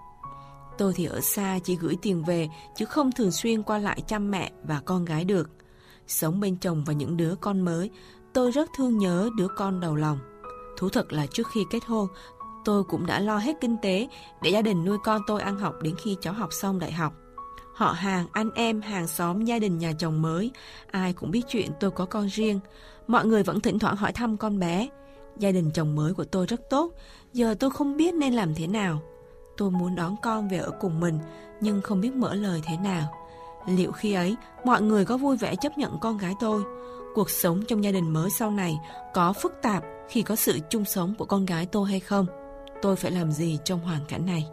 Tôi 0.78 0.92
thì 0.96 1.04
ở 1.04 1.20
xa 1.20 1.58
chỉ 1.64 1.76
gửi 1.76 1.96
tiền 2.02 2.24
về 2.24 2.48
chứ 2.76 2.84
không 2.84 3.12
thường 3.12 3.30
xuyên 3.30 3.62
qua 3.62 3.78
lại 3.78 4.00
chăm 4.06 4.30
mẹ 4.30 4.50
và 4.62 4.80
con 4.84 5.04
gái 5.04 5.24
được. 5.24 5.50
Sống 6.06 6.40
bên 6.40 6.56
chồng 6.56 6.84
và 6.86 6.92
những 6.92 7.16
đứa 7.16 7.34
con 7.40 7.60
mới, 7.60 7.90
tôi 8.32 8.50
rất 8.50 8.70
thương 8.76 8.98
nhớ 8.98 9.30
đứa 9.36 9.48
con 9.48 9.80
đầu 9.80 9.94
lòng. 9.94 10.18
Thú 10.78 10.88
thật 10.88 11.12
là 11.12 11.26
trước 11.26 11.46
khi 11.52 11.64
kết 11.70 11.84
hôn, 11.86 12.08
tôi 12.64 12.84
cũng 12.84 13.06
đã 13.06 13.20
lo 13.20 13.38
hết 13.38 13.56
kinh 13.60 13.76
tế 13.82 14.08
để 14.42 14.50
gia 14.50 14.62
đình 14.62 14.84
nuôi 14.84 14.98
con 15.04 15.22
tôi 15.26 15.40
ăn 15.40 15.58
học 15.58 15.74
đến 15.82 15.94
khi 15.98 16.16
cháu 16.20 16.34
học 16.34 16.52
xong 16.52 16.78
đại 16.78 16.92
học. 16.92 17.12
Họ 17.74 17.92
hàng, 17.92 18.26
anh 18.32 18.50
em, 18.54 18.80
hàng 18.80 19.08
xóm, 19.08 19.44
gia 19.44 19.58
đình 19.58 19.78
nhà 19.78 19.92
chồng 19.98 20.22
mới, 20.22 20.50
ai 20.90 21.12
cũng 21.12 21.30
biết 21.30 21.42
chuyện 21.48 21.70
tôi 21.80 21.90
có 21.90 22.06
con 22.06 22.26
riêng. 22.26 22.60
Mọi 23.06 23.26
người 23.26 23.42
vẫn 23.42 23.60
thỉnh 23.60 23.78
thoảng 23.78 23.96
hỏi 23.96 24.12
thăm 24.12 24.36
con 24.36 24.58
bé. 24.58 24.88
Gia 25.38 25.52
đình 25.52 25.70
chồng 25.74 25.94
mới 25.96 26.14
của 26.14 26.24
tôi 26.24 26.46
rất 26.46 26.70
tốt, 26.70 26.92
giờ 27.32 27.54
tôi 27.60 27.70
không 27.70 27.96
biết 27.96 28.14
nên 28.14 28.34
làm 28.34 28.54
thế 28.54 28.66
nào. 28.66 29.00
Tôi 29.56 29.70
muốn 29.70 29.94
đón 29.94 30.16
con 30.22 30.48
về 30.48 30.58
ở 30.58 30.70
cùng 30.80 31.00
mình, 31.00 31.18
nhưng 31.60 31.82
không 31.82 32.00
biết 32.00 32.14
mở 32.14 32.34
lời 32.34 32.60
thế 32.64 32.76
nào. 32.76 33.08
Liệu 33.66 33.92
khi 33.92 34.12
ấy, 34.12 34.36
mọi 34.64 34.82
người 34.82 35.04
có 35.04 35.16
vui 35.16 35.36
vẻ 35.36 35.56
chấp 35.56 35.78
nhận 35.78 35.98
con 36.00 36.18
gái 36.18 36.34
tôi? 36.40 36.62
Cuộc 37.14 37.30
sống 37.30 37.62
trong 37.68 37.84
gia 37.84 37.90
đình 37.90 38.12
mới 38.12 38.30
sau 38.30 38.50
này 38.50 38.78
có 39.14 39.32
phức 39.32 39.52
tạp 39.62 39.84
khi 40.08 40.22
có 40.22 40.36
sự 40.36 40.58
chung 40.70 40.84
sống 40.84 41.14
của 41.18 41.24
con 41.24 41.46
gái 41.46 41.66
tôi 41.66 41.90
hay 41.90 42.00
không? 42.00 42.26
Tôi 42.82 42.96
phải 42.96 43.10
làm 43.10 43.32
gì 43.32 43.58
trong 43.64 43.80
hoàn 43.80 44.04
cảnh 44.08 44.26
này? 44.26 44.46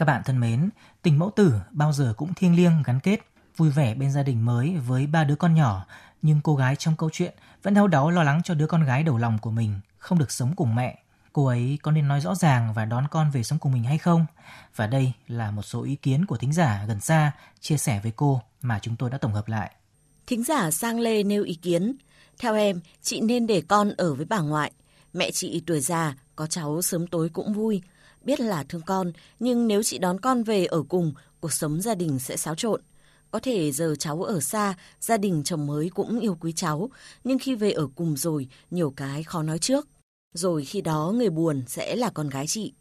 Các 0.00 0.06
bạn 0.06 0.22
thân 0.24 0.40
mến, 0.40 0.70
tình 1.02 1.18
mẫu 1.18 1.30
tử 1.36 1.54
bao 1.70 1.92
giờ 1.92 2.14
cũng 2.16 2.34
thiêng 2.34 2.56
liêng 2.56 2.82
gắn 2.84 3.00
kết, 3.00 3.20
vui 3.56 3.70
vẻ 3.70 3.94
bên 3.94 4.12
gia 4.12 4.22
đình 4.22 4.44
mới 4.44 4.76
với 4.86 5.06
ba 5.06 5.24
đứa 5.24 5.36
con 5.36 5.54
nhỏ 5.54 5.86
nhưng 6.22 6.40
cô 6.40 6.56
gái 6.56 6.76
trong 6.76 6.96
câu 6.96 7.10
chuyện 7.12 7.34
vẫn 7.62 7.74
đau 7.74 7.88
đáu 7.88 8.10
lo 8.10 8.22
lắng 8.22 8.40
cho 8.44 8.54
đứa 8.54 8.66
con 8.66 8.84
gái 8.84 9.02
đầu 9.02 9.18
lòng 9.18 9.38
của 9.38 9.50
mình 9.50 9.80
không 9.98 10.18
được 10.18 10.30
sống 10.30 10.52
cùng 10.56 10.74
mẹ. 10.74 11.02
Cô 11.32 11.46
ấy 11.46 11.78
có 11.82 11.92
nên 11.92 12.08
nói 12.08 12.20
rõ 12.20 12.34
ràng 12.34 12.72
và 12.74 12.84
đón 12.84 13.04
con 13.10 13.30
về 13.30 13.42
sống 13.42 13.58
cùng 13.58 13.72
mình 13.72 13.84
hay 13.84 13.98
không? 13.98 14.26
Và 14.76 14.86
đây 14.86 15.12
là 15.28 15.50
một 15.50 15.62
số 15.62 15.82
ý 15.82 15.96
kiến 15.96 16.26
của 16.26 16.36
thính 16.36 16.52
giả 16.52 16.84
gần 16.88 17.00
xa 17.00 17.32
chia 17.60 17.76
sẻ 17.76 18.00
với 18.02 18.12
cô 18.16 18.42
mà 18.62 18.78
chúng 18.82 18.96
tôi 18.96 19.10
đã 19.10 19.18
tổng 19.18 19.34
hợp 19.34 19.48
lại. 19.48 19.70
Thính 20.26 20.44
giả 20.44 20.70
Sang 20.70 21.00
Lê 21.00 21.22
nêu 21.22 21.44
ý 21.44 21.54
kiến. 21.54 21.96
Theo 22.38 22.54
em, 22.54 22.80
chị 23.02 23.20
nên 23.20 23.46
để 23.46 23.62
con 23.68 23.92
ở 23.96 24.14
với 24.14 24.26
bà 24.26 24.40
ngoại. 24.40 24.72
Mẹ 25.12 25.30
chị 25.30 25.62
tuổi 25.66 25.80
già, 25.80 26.14
có 26.36 26.46
cháu 26.46 26.82
sớm 26.82 27.06
tối 27.06 27.28
cũng 27.28 27.52
vui. 27.52 27.82
Biết 28.22 28.40
là 28.40 28.64
thương 28.68 28.82
con, 28.86 29.12
nhưng 29.38 29.68
nếu 29.68 29.82
chị 29.82 29.98
đón 29.98 30.20
con 30.20 30.42
về 30.42 30.66
ở 30.66 30.82
cùng, 30.88 31.12
cuộc 31.40 31.52
sống 31.52 31.80
gia 31.80 31.94
đình 31.94 32.18
sẽ 32.18 32.36
xáo 32.36 32.54
trộn. 32.54 32.80
Có 33.30 33.38
thể 33.38 33.72
giờ 33.72 33.94
cháu 33.98 34.22
ở 34.22 34.40
xa, 34.40 34.74
gia 35.00 35.16
đình 35.16 35.42
chồng 35.44 35.66
mới 35.66 35.90
cũng 35.94 36.20
yêu 36.20 36.36
quý 36.40 36.52
cháu, 36.52 36.90
nhưng 37.24 37.38
khi 37.38 37.54
về 37.54 37.70
ở 37.70 37.88
cùng 37.94 38.16
rồi, 38.16 38.48
nhiều 38.70 38.92
cái 38.96 39.22
khó 39.22 39.42
nói 39.42 39.58
trước. 39.58 39.88
Rồi 40.34 40.64
khi 40.64 40.80
đó 40.80 41.12
người 41.14 41.30
buồn 41.30 41.62
sẽ 41.66 41.96
là 41.96 42.10
con 42.14 42.28
gái 42.28 42.46
chị. 42.46 42.72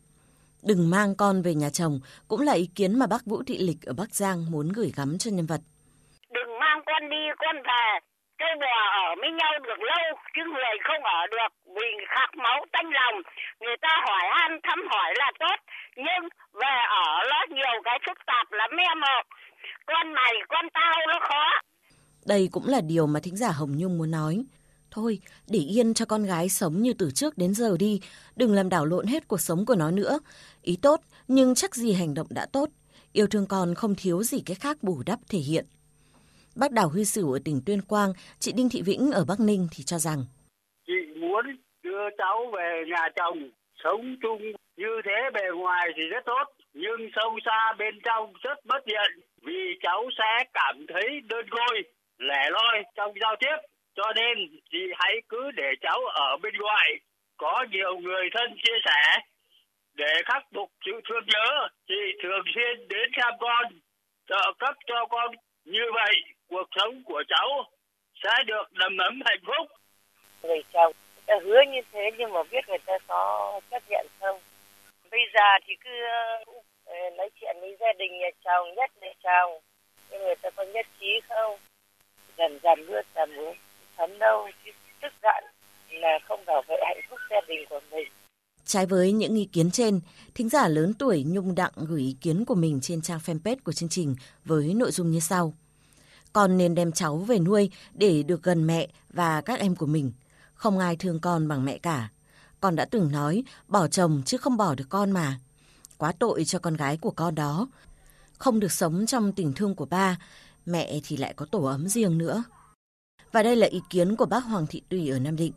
Đừng 0.64 0.90
mang 0.90 1.16
con 1.16 1.42
về 1.42 1.56
nhà 1.56 1.70
chồng 1.70 2.00
cũng 2.28 2.42
là 2.42 2.54
ý 2.54 2.66
kiến 2.76 3.00
mà 3.00 3.08
bác 3.08 3.26
Vũ 3.26 3.44
Thị 3.44 3.58
Lịch 3.58 3.82
ở 3.86 3.94
Bắc 3.94 4.16
Giang 4.16 4.52
muốn 4.52 4.70
gửi 4.70 4.92
gắm 4.96 5.18
cho 5.18 5.32
nhân 5.32 5.46
vật. 5.46 5.62
Đừng 6.34 6.60
mang 6.60 6.82
con 6.86 7.10
đi, 7.10 7.24
con 7.40 7.56
về. 7.56 8.09
Cây 8.40 8.54
bò 8.62 8.78
ở 9.06 9.08
với 9.20 9.32
nhau 9.40 9.54
được 9.68 9.82
lâu, 9.92 10.06
chứ 10.34 10.42
người 10.54 10.76
không 10.88 11.04
ở 11.04 11.22
được 11.32 11.52
vì 11.76 11.90
khạc 12.14 12.32
máu 12.44 12.66
tanh 12.74 12.90
lòng. 13.00 13.18
Người 13.62 13.78
ta 13.82 13.94
hỏi 14.08 14.24
han 14.38 14.60
thăm 14.64 14.80
hỏi 14.92 15.10
là 15.18 15.32
tốt, 15.40 15.58
nhưng 15.96 16.24
về 16.62 16.76
ở 17.04 17.08
nó 17.30 17.40
nhiều 17.50 17.76
cái 17.84 18.00
phức 18.08 18.18
tạp 18.26 18.52
lắm 18.52 18.70
em 18.90 19.02
ạ. 19.02 19.18
Con 19.86 20.14
này, 20.14 20.34
con 20.50 20.66
tao 20.74 20.96
nó 21.08 21.20
khó. 21.30 21.46
Đây 22.26 22.50
cũng 22.52 22.68
là 22.68 22.82
điều 22.82 23.08
mà 23.08 23.20
thính 23.24 23.38
giả 23.38 23.52
Hồng 23.52 23.72
Nhung 23.78 23.98
muốn 23.98 24.12
nói. 24.12 24.44
Thôi, 24.92 25.20
để 25.48 25.60
yên 25.60 25.94
cho 25.94 26.06
con 26.06 26.24
gái 26.24 26.50
sống 26.50 26.82
như 26.82 26.94
từ 27.00 27.12
trước 27.16 27.38
đến 27.38 27.54
giờ 27.54 27.76
đi, 27.80 28.02
đừng 28.36 28.54
làm 28.54 28.70
đảo 28.70 28.86
lộn 28.86 29.08
hết 29.08 29.28
cuộc 29.28 29.42
sống 29.42 29.66
của 29.66 29.76
nó 29.76 29.92
nữa. 29.92 30.20
Ý 30.62 30.78
tốt, 30.82 31.02
nhưng 31.28 31.56
chắc 31.56 31.76
gì 31.76 31.94
hành 31.94 32.14
động 32.14 32.28
đã 32.30 32.46
tốt. 32.54 32.70
Yêu 33.14 33.28
thương 33.28 33.48
con 33.48 33.76
không 33.76 33.96
thiếu 33.96 34.24
gì 34.24 34.44
cái 34.46 34.56
khác 34.56 34.78
bù 34.82 35.04
đắp 35.06 35.20
thể 35.30 35.40
hiện. 35.40 35.66
Bác 36.60 36.72
Đào 36.72 36.90
Huy 36.90 37.06
Sửu 37.06 37.34
ở 37.34 37.40
tỉnh 37.46 37.62
Tuyên 37.66 37.82
Quang, 37.82 38.10
chị 38.40 38.52
Đinh 38.58 38.70
Thị 38.72 38.82
Vĩnh 38.86 39.12
ở 39.12 39.26
Bắc 39.28 39.40
Ninh 39.40 39.68
thì 39.72 39.84
cho 39.84 39.98
rằng 39.98 40.20
Chị 40.88 41.00
muốn 41.16 41.46
đưa 41.84 42.10
cháu 42.18 42.52
về 42.54 42.84
nhà 42.88 43.10
chồng, 43.16 43.50
sống 43.84 44.16
chung 44.22 44.42
như 44.78 45.02
thế 45.06 45.30
bề 45.34 45.46
ngoài 45.56 45.90
thì 45.96 46.04
rất 46.04 46.24
tốt, 46.26 46.46
nhưng 46.74 47.10
sâu 47.16 47.40
xa 47.46 47.74
bên 47.80 48.00
trong 48.04 48.34
rất 48.42 48.66
bất 48.66 48.82
tiện 48.86 49.10
vì 49.42 49.78
cháu 49.82 50.10
sẽ 50.18 50.44
cảm 50.54 50.86
thấy 50.88 51.22
đơn 51.30 51.46
côi, 51.50 51.84
lẻ 52.18 52.50
loi 52.52 52.84
trong 52.96 53.14
giao 53.22 53.36
tiếp 53.40 53.58
cho 54.00 54.14
nên 54.16 54.60
chị 54.72 54.84
hãy 55.00 55.14
cứ 55.30 55.52
để 55.52 55.70
cháu 55.82 56.00
ở 56.06 56.38
bên 56.38 56.54
ngoài, 56.58 56.88
có 57.38 57.66
nhiều 57.72 58.00
người 58.00 58.30
thân 58.34 58.58
chia 58.64 58.78
sẻ. 58.86 59.22
Để 59.96 60.14
khắc 60.26 60.44
phục 60.56 60.72
sự 60.86 60.92
thương 61.10 61.26
nhớ, 61.28 61.68
chị 61.88 62.02
thường 62.24 62.46
xuyên 62.56 62.88
đến 62.88 63.10
thăm 63.18 63.34
con, 63.40 63.66
trợ 64.28 64.54
cấp 64.60 64.76
cho 64.88 65.06
con. 65.10 65.36
Như 65.66 65.86
vậy, 65.94 66.16
cuộc 66.50 66.68
sống 66.76 67.04
của 67.06 67.24
cháu 67.28 67.48
sẽ 68.24 68.30
được 68.48 68.64
đầm 68.72 68.98
ấm 68.98 69.22
hạnh 69.26 69.44
phúc. 69.48 69.78
Người 70.44 70.64
chồng 70.74 70.94
ta 71.30 71.36
hứa 71.44 71.62
như 71.72 71.82
thế 71.92 72.10
nhưng 72.18 72.34
mà 72.34 72.44
biết 72.52 72.64
người 72.68 72.84
ta 72.86 72.94
có 73.08 73.62
chấp 73.72 73.84
nhận 73.90 74.08
không? 74.20 74.40
Bây 75.12 75.20
giờ 75.34 75.48
thì 75.66 75.74
cứ 75.84 75.90
uh, 76.52 77.18
nói 77.18 77.30
chuyện 77.42 77.56
với 77.62 77.78
gia 77.80 77.94
đình 78.00 78.12
nhà 78.20 78.30
chồng, 78.46 78.76
nhất 78.76 78.92
là 79.02 79.08
chồng. 79.24 79.62
Nhưng 80.12 80.22
người 80.22 80.36
ta 80.36 80.50
có 80.50 80.64
nhất 80.64 80.86
trí 81.00 81.08
không? 81.30 81.60
Dần 82.38 82.60
dần 82.64 82.88
bước 82.88 83.02
dần 83.16 83.38
bước 83.38 83.54
phấn 83.98 84.20
đâu 84.20 84.50
chứ 84.66 84.72
tức 85.02 85.14
giận 85.24 85.44
là 85.90 86.20
không 86.28 86.46
bảo 86.46 86.62
vệ 86.68 86.76
hạnh 86.82 87.02
phúc 87.10 87.20
gia 87.30 87.42
đình 87.48 87.66
của 87.70 87.80
mình. 87.92 88.08
Trái 88.66 88.86
với 88.86 89.12
những 89.12 89.36
ý 89.36 89.50
kiến 89.54 89.72
trên, 89.72 90.00
thính 90.36 90.50
giả 90.50 90.68
lớn 90.68 90.94
tuổi 91.00 91.24
Nhung 91.28 91.56
Đặng 91.56 91.72
gửi 91.76 92.02
ý 92.02 92.16
kiến 92.22 92.46
của 92.46 92.56
mình 92.56 92.80
trên 92.82 93.02
trang 93.02 93.20
fanpage 93.26 93.58
của 93.64 93.72
chương 93.72 93.90
trình 93.90 94.16
với 94.46 94.74
nội 94.76 94.92
dung 94.92 95.12
như 95.12 95.20
sau. 95.20 95.54
Con 96.34 96.58
nên 96.58 96.76
đem 96.76 96.92
cháu 96.92 97.18
về 97.18 97.40
nuôi 97.40 97.70
để 97.94 98.24
được 98.24 98.44
gần 98.44 98.68
mẹ 98.68 98.88
và 99.10 99.42
các 99.42 99.60
em 99.60 99.76
của 99.76 99.86
mình. 99.86 100.12
Không 100.54 100.80
ai 100.80 100.96
thương 100.96 101.20
con 101.22 101.48
bằng 101.48 101.66
mẹ 101.66 101.78
cả. 101.78 102.10
Con 102.62 102.76
đã 102.76 102.86
từng 102.92 103.12
nói 103.12 103.44
bỏ 103.68 103.88
chồng 103.88 104.22
chứ 104.26 104.38
không 104.38 104.58
bỏ 104.58 104.76
được 104.76 104.88
con 104.90 105.12
mà. 105.12 105.34
Quá 105.98 106.14
tội 106.20 106.44
cho 106.46 106.60
con 106.60 106.74
gái 106.74 106.98
của 107.02 107.12
con 107.12 107.36
đó. 107.36 107.68
Không 108.38 108.60
được 108.60 108.72
sống 108.72 109.06
trong 109.06 109.32
tình 109.36 109.54
thương 109.56 109.76
của 109.76 109.86
ba, 109.86 110.18
mẹ 110.66 111.00
thì 111.08 111.18
lại 111.18 111.34
có 111.38 111.46
tổ 111.52 111.66
ấm 111.66 111.88
riêng 111.88 112.18
nữa. 112.18 112.44
Và 113.32 113.44
đây 113.44 113.56
là 113.56 113.68
ý 113.68 113.82
kiến 113.90 114.16
của 114.16 114.26
bác 114.26 114.40
Hoàng 114.40 114.66
Thị 114.70 114.82
Tùy 114.90 115.10
ở 115.10 115.20
Nam 115.20 115.36
Định. 115.36 115.54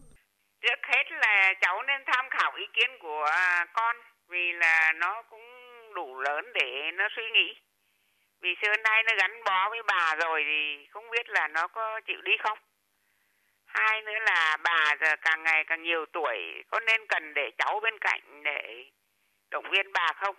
Trước 0.63 0.81
hết 0.93 1.05
là 1.21 1.53
cháu 1.61 1.77
nên 1.87 2.01
tham 2.07 2.25
khảo 2.31 2.53
ý 2.59 2.65
kiến 2.75 2.91
của 3.03 3.27
con 3.75 3.97
vì 4.31 4.53
là 4.61 4.93
nó 5.01 5.23
cũng 5.31 5.47
đủ 5.95 6.21
lớn 6.21 6.45
để 6.55 6.71
nó 6.99 7.05
suy 7.17 7.23
nghĩ. 7.35 7.72
Vì 8.43 8.55
xưa 8.63 8.77
nay 8.85 9.03
nó 9.03 9.13
gắn 9.19 9.45
bó 9.45 9.71
với 9.71 9.83
bà 9.83 10.15
rồi 10.15 10.45
thì 10.47 10.87
không 10.91 11.11
biết 11.11 11.29
là 11.29 11.49
nó 11.49 11.67
có 11.67 12.01
chịu 12.01 12.21
đi 12.23 12.33
không. 12.39 12.59
Hai 13.67 14.03
nữa 14.03 14.19
là 14.27 14.57
bà 14.63 14.97
giờ 15.01 15.17
càng 15.23 15.43
ngày 15.43 15.65
càng 15.65 15.83
nhiều 15.83 16.07
tuổi 16.13 16.65
có 16.71 16.81
nên 16.81 17.07
cần 17.07 17.35
để 17.35 17.51
cháu 17.59 17.81
bên 17.81 17.99
cạnh 17.99 18.43
để 18.43 18.85
động 19.51 19.71
viên 19.71 19.93
bà 19.93 20.07
không? 20.17 20.37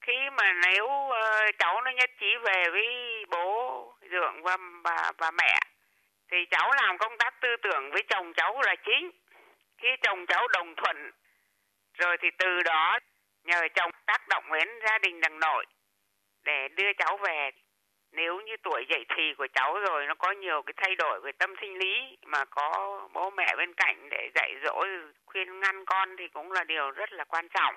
Khi 0.00 0.30
mà 0.32 0.52
nếu 0.52 0.84
uh, 0.84 1.14
cháu 1.58 1.80
nó 1.80 1.90
nhất 1.90 2.10
trí 2.20 2.36
về 2.42 2.64
với 2.72 3.24
bố 3.28 3.94
dượng 4.10 4.42
và 4.42 4.56
bà 4.82 5.12
và 5.18 5.30
mẹ 5.30 5.60
thì 6.30 6.36
cháu 6.50 6.72
làm 6.82 6.98
công 6.98 7.18
tác 7.18 7.34
tư 7.40 7.48
tưởng 7.62 7.90
với 7.90 8.02
chồng 8.08 8.32
cháu 8.34 8.60
là 8.62 8.74
chính 8.84 9.10
khi 9.78 9.88
chồng 10.02 10.26
cháu 10.26 10.48
đồng 10.48 10.74
thuận 10.76 11.10
rồi 11.94 12.16
thì 12.20 12.28
từ 12.38 12.62
đó 12.64 12.98
nhờ 13.44 13.68
chồng 13.74 13.90
tác 14.06 14.28
động 14.28 14.44
đến 14.52 14.68
gia 14.86 14.98
đình 14.98 15.20
đằng 15.20 15.40
nội 15.40 15.66
để 16.48 16.58
đưa 16.76 16.92
cháu 16.98 17.14
về 17.26 17.38
nếu 18.20 18.32
như 18.46 18.54
tuổi 18.64 18.82
dậy 18.90 19.04
thì 19.14 19.24
của 19.38 19.46
cháu 19.56 19.70
rồi 19.88 20.00
nó 20.08 20.14
có 20.22 20.28
nhiều 20.42 20.58
cái 20.66 20.74
thay 20.76 20.92
đổi 21.02 21.16
về 21.24 21.30
tâm 21.40 21.50
sinh 21.60 21.74
lý 21.82 21.94
mà 22.32 22.44
có 22.56 22.68
bố 23.14 23.30
mẹ 23.38 23.48
bên 23.58 23.72
cạnh 23.76 24.08
để 24.10 24.22
dạy 24.34 24.50
dỗ 24.64 24.76
khuyên 25.26 25.60
ngăn 25.60 25.76
con 25.86 26.08
thì 26.18 26.24
cũng 26.34 26.52
là 26.52 26.64
điều 26.64 26.90
rất 26.90 27.12
là 27.12 27.24
quan 27.24 27.46
trọng. 27.54 27.74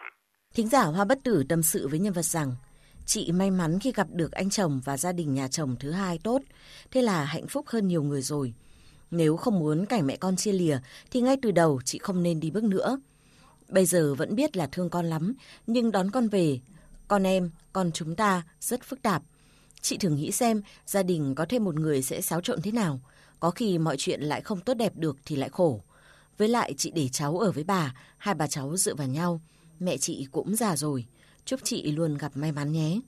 Thính 0.55 0.67
giả 0.67 0.83
Hoa 0.95 1.05
Bất 1.05 1.19
Tử 1.23 1.43
tâm 1.49 1.63
sự 1.63 1.87
với 1.87 1.99
nhân 1.99 2.13
vật 2.13 2.25
rằng 2.35 2.49
Chị 3.05 3.31
may 3.31 3.51
mắn 3.51 3.79
khi 3.79 3.91
gặp 3.91 4.07
được 4.11 4.31
anh 4.31 4.49
chồng 4.49 4.81
và 4.85 4.97
gia 4.97 5.11
đình 5.11 5.33
nhà 5.33 5.47
chồng 5.47 5.75
thứ 5.79 5.91
hai 5.91 6.19
tốt, 6.23 6.41
thế 6.91 7.01
là 7.01 7.23
hạnh 7.23 7.47
phúc 7.47 7.65
hơn 7.67 7.87
nhiều 7.87 8.03
người 8.03 8.21
rồi. 8.21 8.53
Nếu 9.11 9.37
không 9.37 9.59
muốn 9.59 9.85
cảnh 9.85 10.07
mẹ 10.07 10.17
con 10.17 10.35
chia 10.35 10.51
lìa 10.51 10.77
thì 11.11 11.21
ngay 11.21 11.37
từ 11.41 11.51
đầu 11.51 11.81
chị 11.85 11.99
không 11.99 12.23
nên 12.23 12.39
đi 12.39 12.51
bước 12.51 12.63
nữa. 12.63 12.99
Bây 13.69 13.85
giờ 13.85 14.15
vẫn 14.17 14.35
biết 14.35 14.57
là 14.57 14.67
thương 14.71 14.89
con 14.89 15.05
lắm, 15.05 15.33
nhưng 15.67 15.91
đón 15.91 16.11
con 16.11 16.27
về, 16.27 16.59
con 17.11 17.23
em, 17.23 17.49
con 17.73 17.91
chúng 17.93 18.15
ta 18.15 18.43
rất 18.59 18.83
phức 18.83 19.01
tạp. 19.01 19.21
Chị 19.81 19.97
thử 19.97 20.09
nghĩ 20.09 20.31
xem 20.31 20.61
gia 20.85 21.03
đình 21.03 21.35
có 21.35 21.45
thêm 21.49 21.63
một 21.63 21.75
người 21.75 22.01
sẽ 22.01 22.21
xáo 22.21 22.41
trộn 22.41 22.61
thế 22.61 22.71
nào. 22.71 22.99
Có 23.39 23.51
khi 23.51 23.77
mọi 23.77 23.95
chuyện 23.97 24.21
lại 24.21 24.41
không 24.41 24.59
tốt 24.59 24.73
đẹp 24.73 24.91
được 24.95 25.17
thì 25.25 25.35
lại 25.35 25.49
khổ. 25.49 25.83
Với 26.37 26.47
lại 26.47 26.73
chị 26.77 26.91
để 26.95 27.07
cháu 27.11 27.37
ở 27.37 27.51
với 27.51 27.63
bà, 27.63 27.93
hai 28.17 28.35
bà 28.35 28.47
cháu 28.47 28.77
dựa 28.77 28.95
vào 28.95 29.07
nhau. 29.07 29.41
Mẹ 29.79 29.97
chị 29.97 30.27
cũng 30.31 30.55
già 30.55 30.75
rồi. 30.75 31.05
Chúc 31.45 31.59
chị 31.63 31.91
luôn 31.91 32.17
gặp 32.17 32.31
may 32.35 32.51
mắn 32.51 32.71
nhé. 32.71 32.99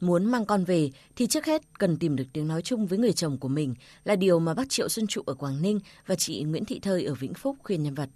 Muốn 0.00 0.24
mang 0.24 0.44
con 0.46 0.64
về 0.64 0.90
thì 1.16 1.26
trước 1.26 1.46
hết 1.46 1.62
cần 1.78 1.96
tìm 2.00 2.16
được 2.16 2.26
tiếng 2.32 2.48
nói 2.48 2.62
chung 2.62 2.86
với 2.86 2.98
người 2.98 3.12
chồng 3.12 3.38
của 3.40 3.48
mình 3.48 3.74
là 4.04 4.16
điều 4.16 4.38
mà 4.38 4.54
bác 4.54 4.68
Triệu 4.68 4.88
Xuân 4.88 5.06
Trụ 5.06 5.22
ở 5.26 5.34
Quảng 5.34 5.62
Ninh 5.62 5.80
và 6.06 6.14
chị 6.14 6.42
Nguyễn 6.42 6.64
Thị 6.64 6.80
Thơi 6.82 7.04
ở 7.04 7.14
Vĩnh 7.14 7.34
Phúc 7.34 7.56
khuyên 7.64 7.82
nhân 7.82 7.94
vật. 7.94 8.08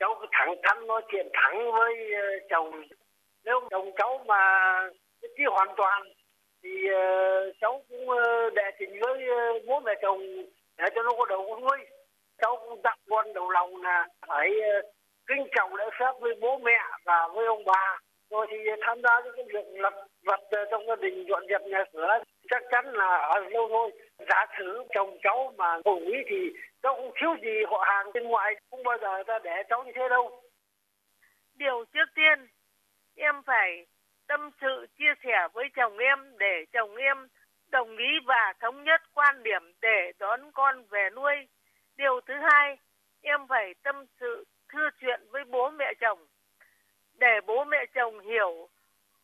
Cháu 0.00 0.10
cứ 0.20 0.26
thẳng 0.32 0.54
thắn 0.64 0.86
nói 0.86 1.02
chuyện 1.12 1.26
thẳng 1.32 1.58
với 1.72 1.94
ờ, 2.14 2.26
chồng. 2.50 2.97
Nếu 3.48 3.60
chồng 3.70 3.90
cháu 3.98 4.24
mà 4.26 4.40
chỉ 5.36 5.44
hoàn 5.50 5.68
toàn 5.76 6.02
thì 6.62 6.70
uh, 6.70 7.54
cháu 7.60 7.82
cũng 7.88 8.08
uh, 8.08 8.54
đệ 8.54 8.70
trình 8.78 9.00
với 9.00 9.26
bố 9.66 9.80
mẹ 9.80 9.92
chồng 10.02 10.20
để 10.78 10.84
cho 10.94 11.02
nó 11.02 11.12
có 11.18 11.26
đầu 11.28 11.46
con 11.50 11.60
nuôi. 11.60 11.78
Cháu 12.42 12.56
cũng 12.56 12.80
dặn 12.84 12.98
con 13.10 13.32
đầu 13.32 13.50
lòng 13.50 13.82
là 13.82 14.06
phải 14.28 14.48
ờ, 14.60 14.82
kính 15.26 15.46
trọng 15.56 15.74
lễ 15.74 15.84
phép 16.00 16.12
với 16.20 16.34
bố 16.40 16.58
mẹ 16.58 16.78
và 17.04 17.28
với 17.34 17.46
ông 17.46 17.64
bà. 17.64 17.98
Rồi 18.30 18.46
thì 18.50 18.56
tham 18.86 19.02
gia 19.02 19.20
những 19.24 19.34
cái 19.36 19.44
việc 19.52 19.80
lập 19.80 19.94
vật 20.24 20.40
ờ, 20.50 20.64
trong 20.70 20.86
gia 20.86 20.96
đình 20.96 21.26
dọn 21.28 21.46
dẹp 21.48 21.62
nhà 21.62 21.84
cửa 21.92 22.18
chắc 22.50 22.62
chắn 22.70 22.92
là 22.92 23.16
ở 23.16 23.40
lâu 23.40 23.68
thôi. 23.68 23.90
Giả 24.30 24.46
sử 24.58 24.84
chồng 24.94 25.18
cháu 25.22 25.52
mà 25.56 25.80
cùng 25.84 26.04
ý 26.04 26.16
thì 26.30 26.36
cháu 26.82 26.94
cũng 26.96 27.12
thiếu 27.20 27.30
gì 27.42 27.64
họ 27.70 27.84
hàng 27.86 28.12
bên 28.14 28.24
ngoài 28.24 28.54
không 28.70 28.82
bao 28.82 28.98
giờ 29.00 29.22
ta 29.26 29.38
để 29.44 29.62
cháu 29.68 29.84
như 29.84 29.92
thế 29.94 30.08
đâu 30.10 30.42
điều 31.58 31.84
trước 31.92 32.08
tiên 32.14 32.46
em 33.18 33.42
phải 33.42 33.86
tâm 34.26 34.50
sự 34.60 34.86
chia 34.98 35.14
sẻ 35.24 35.48
với 35.52 35.64
chồng 35.76 35.98
em 35.98 36.38
để 36.38 36.64
chồng 36.72 36.96
em 36.96 37.28
đồng 37.70 37.96
ý 37.96 38.08
và 38.26 38.52
thống 38.60 38.84
nhất 38.84 39.02
quan 39.14 39.42
điểm 39.42 39.72
để 39.80 40.12
đón 40.18 40.52
con 40.52 40.84
về 40.90 41.10
nuôi 41.14 41.34
điều 41.96 42.20
thứ 42.26 42.34
hai 42.50 42.78
em 43.22 43.46
phải 43.48 43.74
tâm 43.82 44.04
sự 44.20 44.44
thưa 44.68 44.88
chuyện 45.00 45.20
với 45.30 45.44
bố 45.44 45.70
mẹ 45.70 45.92
chồng 46.00 46.26
để 47.14 47.40
bố 47.46 47.64
mẹ 47.64 47.86
chồng 47.94 48.20
hiểu 48.20 48.68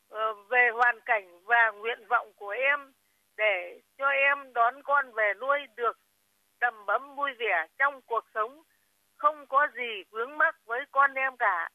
ờ, 0.09 0.33
về 0.33 0.71
hoàn 0.75 1.01
cảnh 1.01 1.41
và 1.45 1.71
nguyện 1.71 2.07
vọng 2.09 2.33
của 2.37 2.51
em 2.51 2.93
để 3.37 3.81
cho 3.99 4.09
em 4.09 4.53
đón 4.53 4.83
con 4.83 5.13
về 5.13 5.33
nuôi 5.41 5.59
được 5.77 5.99
đầm 6.61 6.87
bấm 6.87 7.15
vui 7.15 7.31
vẻ 7.39 7.67
trong 7.79 8.01
cuộc 8.03 8.25
sống, 8.35 8.63
không 9.17 9.47
có 9.47 9.69
gì 9.75 10.05
vướng 10.11 10.39
mắc 10.39 10.57
với 10.67 10.81
con 10.93 11.15
em 11.15 11.37
cả. 11.37 11.69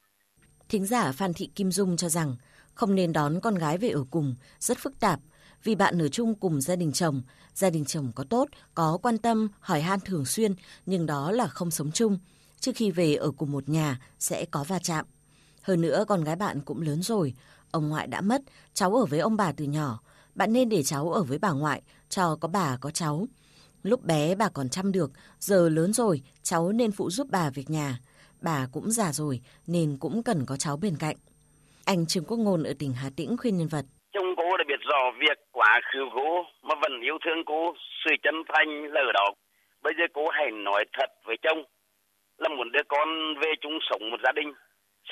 Thính 0.69 0.85
giả 0.85 1.11
Phan 1.11 1.33
Thị 1.33 1.49
Kim 1.55 1.71
Dung 1.71 1.97
cho 1.97 2.09
rằng 2.09 2.35
không 2.73 2.95
nên 2.95 3.13
đón 3.13 3.39
con 3.39 3.55
gái 3.55 3.77
về 3.77 3.89
ở 3.89 4.03
cùng 4.11 4.35
rất 4.59 4.77
phức 4.77 4.99
tạp 4.99 5.19
vì 5.63 5.75
bạn 5.75 6.01
ở 6.01 6.07
chung 6.07 6.35
cùng 6.35 6.61
gia 6.61 6.75
đình 6.75 6.91
chồng. 6.91 7.21
Gia 7.53 7.69
đình 7.69 7.85
chồng 7.85 8.11
có 8.15 8.23
tốt, 8.23 8.49
có 8.73 8.97
quan 9.01 9.17
tâm, 9.17 9.47
hỏi 9.59 9.81
han 9.81 9.99
thường 9.99 10.25
xuyên 10.25 10.55
nhưng 10.85 11.05
đó 11.05 11.31
là 11.31 11.47
không 11.47 11.71
sống 11.71 11.91
chung. 11.91 12.19
Trước 12.59 12.71
khi 12.75 12.91
về 12.91 13.15
ở 13.15 13.31
cùng 13.31 13.51
một 13.51 13.69
nhà 13.69 13.99
sẽ 14.19 14.45
có 14.45 14.63
va 14.63 14.79
chạm. 14.79 15.05
Hơn 15.61 15.81
nữa 15.81 16.05
con 16.07 16.23
gái 16.23 16.35
bạn 16.35 16.61
cũng 16.61 16.81
lớn 16.81 17.03
rồi, 17.03 17.33
ông 17.71 17.89
ngoại 17.89 18.07
đã 18.07 18.21
mất, 18.21 18.41
cháu 18.73 18.95
ở 18.95 19.05
với 19.05 19.19
ông 19.19 19.37
bà 19.37 19.51
từ 19.51 19.65
nhỏ. 19.65 19.99
Bạn 20.35 20.53
nên 20.53 20.69
để 20.69 20.83
cháu 20.83 21.11
ở 21.11 21.23
với 21.23 21.37
bà 21.37 21.51
ngoại, 21.51 21.81
cho 22.09 22.35
có 22.35 22.47
bà 22.47 22.77
có 22.77 22.91
cháu. 22.91 23.27
Lúc 23.83 24.03
bé 24.03 24.35
bà 24.35 24.49
còn 24.49 24.69
chăm 24.69 24.91
được, 24.91 25.11
giờ 25.39 25.69
lớn 25.69 25.93
rồi, 25.93 26.21
cháu 26.43 26.71
nên 26.71 26.91
phụ 26.91 27.09
giúp 27.09 27.27
bà 27.31 27.49
việc 27.49 27.69
nhà. 27.69 27.99
Bà 28.41 28.67
cũng 28.73 28.91
già 28.91 29.11
rồi 29.11 29.39
nên 29.67 29.97
cũng 29.99 30.21
cần 30.25 30.37
có 30.47 30.55
cháu 30.59 30.77
bên 30.81 30.93
cạnh. 30.99 31.15
Anh 31.85 32.05
Trương 32.07 32.25
Quốc 32.27 32.37
Ngôn 32.37 32.63
ở 32.63 32.73
tỉnh 32.79 32.93
Hà 33.01 33.09
Tĩnh 33.17 33.37
khuyên 33.39 33.57
nhân 33.57 33.67
vật. 33.67 33.85
Chồng 34.13 34.35
cô 34.37 34.57
đã 34.57 34.63
biết 34.67 34.79
rõ 34.89 35.01
việc 35.19 35.37
quá 35.51 35.81
khứ 35.91 35.99
cô 36.15 36.43
mà 36.63 36.75
vẫn 36.81 37.01
yêu 37.01 37.17
thương 37.25 37.43
cô, 37.45 37.73
sự 38.05 38.11
chân 38.23 38.35
thành 38.53 38.69
là 38.93 39.01
ở 39.01 39.11
đó. 39.13 39.27
Bây 39.83 39.93
giờ 39.97 40.05
cô 40.13 40.29
hãy 40.29 40.51
nói 40.51 40.85
thật 40.93 41.09
với 41.25 41.37
chồng 41.41 41.63
là 42.37 42.49
muốn 42.49 42.71
đưa 42.71 42.83
con 42.87 43.07
về 43.41 43.51
chung 43.61 43.77
sống 43.89 44.09
một 44.11 44.19
gia 44.23 44.31
đình. 44.31 44.53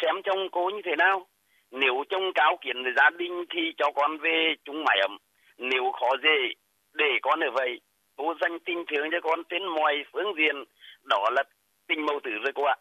Xem 0.02 0.16
chồng 0.26 0.48
cô 0.52 0.70
như 0.70 0.82
thế 0.86 0.96
nào. 0.98 1.28
Nếu 1.72 2.04
chồng 2.10 2.32
cáo 2.36 2.58
kiến 2.62 2.84
về 2.86 2.92
gia 2.98 3.10
đình 3.10 3.46
thì 3.50 3.62
cho 3.78 3.92
con 3.96 4.18
về 4.18 4.56
chung 4.66 4.84
mái 4.86 4.98
ấm. 5.02 5.18
Nếu 5.58 5.92
khó 6.00 6.10
dễ 6.24 6.40
để 6.94 7.12
con 7.22 7.40
ở 7.40 7.52
vậy, 7.54 7.82
cô 8.18 8.34
dành 8.42 8.60
tình 8.66 8.84
thương 8.88 9.08
cho 9.12 9.18
con 9.24 9.40
trên 9.50 9.64
mọi 9.66 9.96
phương 10.14 10.34
diện. 10.38 10.56
Đó 11.04 11.30
là 11.36 11.44
tình 11.88 12.06
mẫu 12.06 12.20
tử 12.24 12.32
rồi 12.44 12.52
cô 12.56 12.64
ạ. 12.64 12.76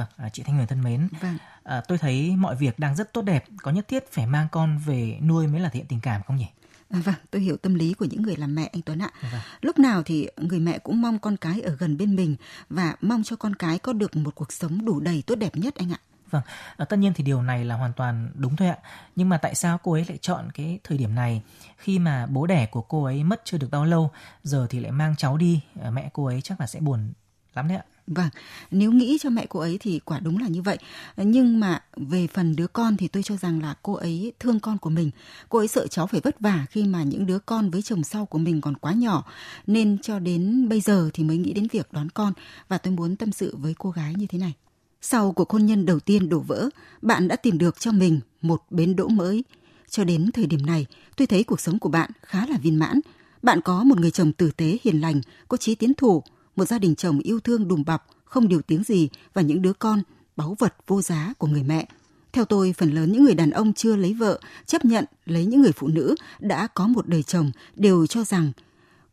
Vâng, 0.00 0.08
à, 0.26 0.28
chị 0.28 0.42
Thanh 0.42 0.56
Huyền 0.56 0.66
thân 0.66 0.82
mến, 0.82 1.08
vâng. 1.20 1.36
à, 1.62 1.82
tôi 1.88 1.98
thấy 1.98 2.36
mọi 2.36 2.56
việc 2.56 2.78
đang 2.78 2.96
rất 2.96 3.12
tốt 3.12 3.22
đẹp, 3.22 3.44
có 3.62 3.70
nhất 3.70 3.88
thiết 3.88 4.12
phải 4.12 4.26
mang 4.26 4.48
con 4.52 4.78
về 4.78 5.18
nuôi 5.22 5.46
mới 5.46 5.60
là 5.60 5.68
thể 5.68 5.78
hiện 5.78 5.86
tình 5.86 6.00
cảm 6.00 6.22
không 6.26 6.36
nhỉ? 6.36 6.46
À, 6.90 7.00
vâng, 7.04 7.14
tôi 7.30 7.42
hiểu 7.42 7.56
tâm 7.56 7.74
lý 7.74 7.94
của 7.94 8.04
những 8.04 8.22
người 8.22 8.36
làm 8.36 8.54
mẹ 8.54 8.70
anh 8.72 8.82
Tuấn 8.82 8.98
ạ. 8.98 9.10
Vâng. 9.32 9.40
Lúc 9.60 9.78
nào 9.78 10.02
thì 10.02 10.28
người 10.36 10.60
mẹ 10.60 10.78
cũng 10.78 11.02
mong 11.02 11.18
con 11.18 11.36
cái 11.36 11.60
ở 11.60 11.76
gần 11.76 11.96
bên 11.96 12.16
mình 12.16 12.36
và 12.70 12.94
mong 13.00 13.22
cho 13.22 13.36
con 13.36 13.54
cái 13.54 13.78
có 13.78 13.92
được 13.92 14.16
một 14.16 14.34
cuộc 14.34 14.52
sống 14.52 14.84
đủ 14.84 15.00
đầy 15.00 15.22
tốt 15.26 15.34
đẹp 15.34 15.56
nhất 15.56 15.74
anh 15.74 15.92
ạ. 15.92 16.00
Vâng, 16.30 16.42
à, 16.76 16.84
tất 16.84 16.96
nhiên 16.96 17.12
thì 17.14 17.24
điều 17.24 17.42
này 17.42 17.64
là 17.64 17.74
hoàn 17.76 17.92
toàn 17.92 18.30
đúng 18.34 18.56
thôi 18.56 18.68
ạ. 18.68 18.78
Nhưng 19.16 19.28
mà 19.28 19.38
tại 19.38 19.54
sao 19.54 19.78
cô 19.82 19.92
ấy 19.92 20.04
lại 20.08 20.18
chọn 20.18 20.50
cái 20.54 20.78
thời 20.84 20.98
điểm 20.98 21.14
này 21.14 21.42
khi 21.76 21.98
mà 21.98 22.26
bố 22.26 22.46
đẻ 22.46 22.66
của 22.66 22.82
cô 22.82 23.04
ấy 23.04 23.24
mất 23.24 23.42
chưa 23.44 23.58
được 23.58 23.68
bao 23.70 23.84
lâu, 23.84 24.10
giờ 24.42 24.66
thì 24.70 24.80
lại 24.80 24.92
mang 24.92 25.16
cháu 25.16 25.36
đi, 25.36 25.60
à, 25.82 25.90
mẹ 25.90 26.10
cô 26.12 26.24
ấy 26.24 26.40
chắc 26.40 26.60
là 26.60 26.66
sẽ 26.66 26.80
buồn 26.80 27.12
lắm 27.54 27.68
đấy 27.68 27.76
ạ. 27.76 27.84
Vâng, 28.14 28.28
nếu 28.70 28.92
nghĩ 28.92 29.18
cho 29.20 29.30
mẹ 29.30 29.46
cô 29.48 29.60
ấy 29.60 29.78
thì 29.80 29.98
quả 29.98 30.20
đúng 30.20 30.38
là 30.38 30.48
như 30.48 30.62
vậy. 30.62 30.78
Nhưng 31.16 31.60
mà 31.60 31.82
về 31.96 32.26
phần 32.26 32.56
đứa 32.56 32.66
con 32.66 32.96
thì 32.96 33.08
tôi 33.08 33.22
cho 33.22 33.36
rằng 33.36 33.62
là 33.62 33.74
cô 33.82 33.92
ấy 33.92 34.32
thương 34.40 34.60
con 34.60 34.78
của 34.78 34.90
mình. 34.90 35.10
Cô 35.48 35.58
ấy 35.58 35.68
sợ 35.68 35.86
cháu 35.86 36.06
phải 36.06 36.20
vất 36.20 36.40
vả 36.40 36.66
khi 36.70 36.84
mà 36.84 37.02
những 37.02 37.26
đứa 37.26 37.38
con 37.38 37.70
với 37.70 37.82
chồng 37.82 38.04
sau 38.04 38.26
của 38.26 38.38
mình 38.38 38.60
còn 38.60 38.76
quá 38.76 38.92
nhỏ. 38.92 39.24
Nên 39.66 39.98
cho 39.98 40.18
đến 40.18 40.68
bây 40.68 40.80
giờ 40.80 41.10
thì 41.14 41.24
mới 41.24 41.38
nghĩ 41.38 41.52
đến 41.52 41.66
việc 41.72 41.92
đón 41.92 42.10
con. 42.10 42.32
Và 42.68 42.78
tôi 42.78 42.92
muốn 42.92 43.16
tâm 43.16 43.32
sự 43.32 43.56
với 43.56 43.74
cô 43.78 43.90
gái 43.90 44.14
như 44.16 44.26
thế 44.26 44.38
này. 44.38 44.52
Sau 45.00 45.32
cuộc 45.32 45.50
hôn 45.50 45.66
nhân 45.66 45.86
đầu 45.86 46.00
tiên 46.00 46.28
đổ 46.28 46.40
vỡ, 46.40 46.68
bạn 47.02 47.28
đã 47.28 47.36
tìm 47.36 47.58
được 47.58 47.80
cho 47.80 47.92
mình 47.92 48.20
một 48.42 48.62
bến 48.70 48.96
đỗ 48.96 49.08
mới. 49.08 49.44
Cho 49.90 50.04
đến 50.04 50.30
thời 50.32 50.46
điểm 50.46 50.66
này, 50.66 50.86
tôi 51.16 51.26
thấy 51.26 51.44
cuộc 51.44 51.60
sống 51.60 51.78
của 51.78 51.88
bạn 51.88 52.10
khá 52.22 52.46
là 52.46 52.58
viên 52.62 52.76
mãn. 52.78 53.00
Bạn 53.42 53.60
có 53.60 53.84
một 53.84 54.00
người 54.00 54.10
chồng 54.10 54.32
tử 54.32 54.50
tế 54.56 54.78
hiền 54.84 55.00
lành, 55.00 55.20
có 55.48 55.56
trí 55.56 55.74
tiến 55.74 55.94
thủ, 55.94 56.22
một 56.60 56.66
gia 56.66 56.78
đình 56.78 56.94
chồng 56.94 57.18
yêu 57.18 57.40
thương 57.40 57.68
đùm 57.68 57.84
bọc, 57.84 58.06
không 58.24 58.48
điều 58.48 58.62
tiếng 58.62 58.84
gì 58.84 59.08
và 59.34 59.42
những 59.42 59.62
đứa 59.62 59.72
con, 59.72 60.02
báu 60.36 60.56
vật 60.58 60.74
vô 60.86 61.02
giá 61.02 61.32
của 61.38 61.46
người 61.46 61.62
mẹ. 61.62 61.88
Theo 62.32 62.44
tôi, 62.44 62.74
phần 62.78 62.90
lớn 62.90 63.12
những 63.12 63.24
người 63.24 63.34
đàn 63.34 63.50
ông 63.50 63.72
chưa 63.72 63.96
lấy 63.96 64.14
vợ, 64.14 64.40
chấp 64.66 64.84
nhận 64.84 65.04
lấy 65.26 65.44
những 65.44 65.62
người 65.62 65.72
phụ 65.72 65.88
nữ 65.88 66.14
đã 66.40 66.66
có 66.66 66.86
một 66.86 67.08
đời 67.08 67.22
chồng 67.22 67.50
đều 67.76 68.06
cho 68.06 68.24
rằng 68.24 68.52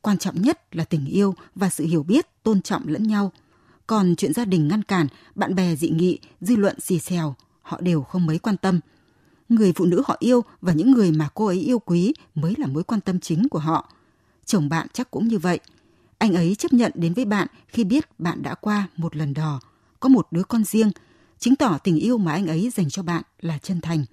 quan 0.01 0.17
trọng 0.17 0.41
nhất 0.41 0.75
là 0.75 0.83
tình 0.83 1.05
yêu 1.05 1.35
và 1.55 1.69
sự 1.69 1.85
hiểu 1.85 2.03
biết, 2.03 2.43
tôn 2.43 2.61
trọng 2.61 2.87
lẫn 2.87 3.07
nhau. 3.07 3.31
Còn 3.87 4.15
chuyện 4.15 4.33
gia 4.33 4.45
đình 4.45 4.67
ngăn 4.67 4.83
cản, 4.83 5.07
bạn 5.35 5.55
bè 5.55 5.75
dị 5.75 5.89
nghị, 5.89 6.19
dư 6.41 6.55
luận 6.55 6.79
xì 6.79 6.99
xèo, 6.99 7.35
họ 7.61 7.81
đều 7.81 8.01
không 8.01 8.25
mấy 8.25 8.39
quan 8.39 8.57
tâm. 8.57 8.79
Người 9.49 9.73
phụ 9.73 9.85
nữ 9.85 10.03
họ 10.05 10.15
yêu 10.19 10.43
và 10.61 10.73
những 10.73 10.91
người 10.91 11.11
mà 11.11 11.29
cô 11.33 11.45
ấy 11.45 11.59
yêu 11.59 11.79
quý 11.79 12.13
mới 12.35 12.53
là 12.57 12.67
mối 12.67 12.83
quan 12.83 13.01
tâm 13.01 13.19
chính 13.19 13.49
của 13.49 13.59
họ. 13.59 13.91
Chồng 14.45 14.69
bạn 14.69 14.87
chắc 14.93 15.11
cũng 15.11 15.27
như 15.27 15.37
vậy– 15.37 15.59
anh 16.17 16.33
ấy 16.33 16.55
chấp 16.55 16.73
nhận 16.73 16.91
đến 16.95 17.13
với 17.13 17.25
bạn 17.25 17.47
khi 17.67 17.83
biết 17.83 18.19
bạn 18.19 18.41
đã 18.41 18.55
qua 18.55 18.87
một 18.97 19.15
lần 19.15 19.33
đò, 19.33 19.59
có 19.99 20.09
một 20.09 20.27
đứa 20.31 20.43
con 20.43 20.63
riêng, 20.63 20.91
chứng 21.39 21.55
tỏ 21.55 21.77
tình 21.83 21.99
yêu 21.99 22.17
mà 22.17 22.31
anh 22.31 22.47
ấy 22.47 22.69
dành 22.69 22.89
cho 22.89 23.03
bạn 23.03 23.23
là 23.39 23.57
chân 23.57 23.81
thành. 23.81 24.05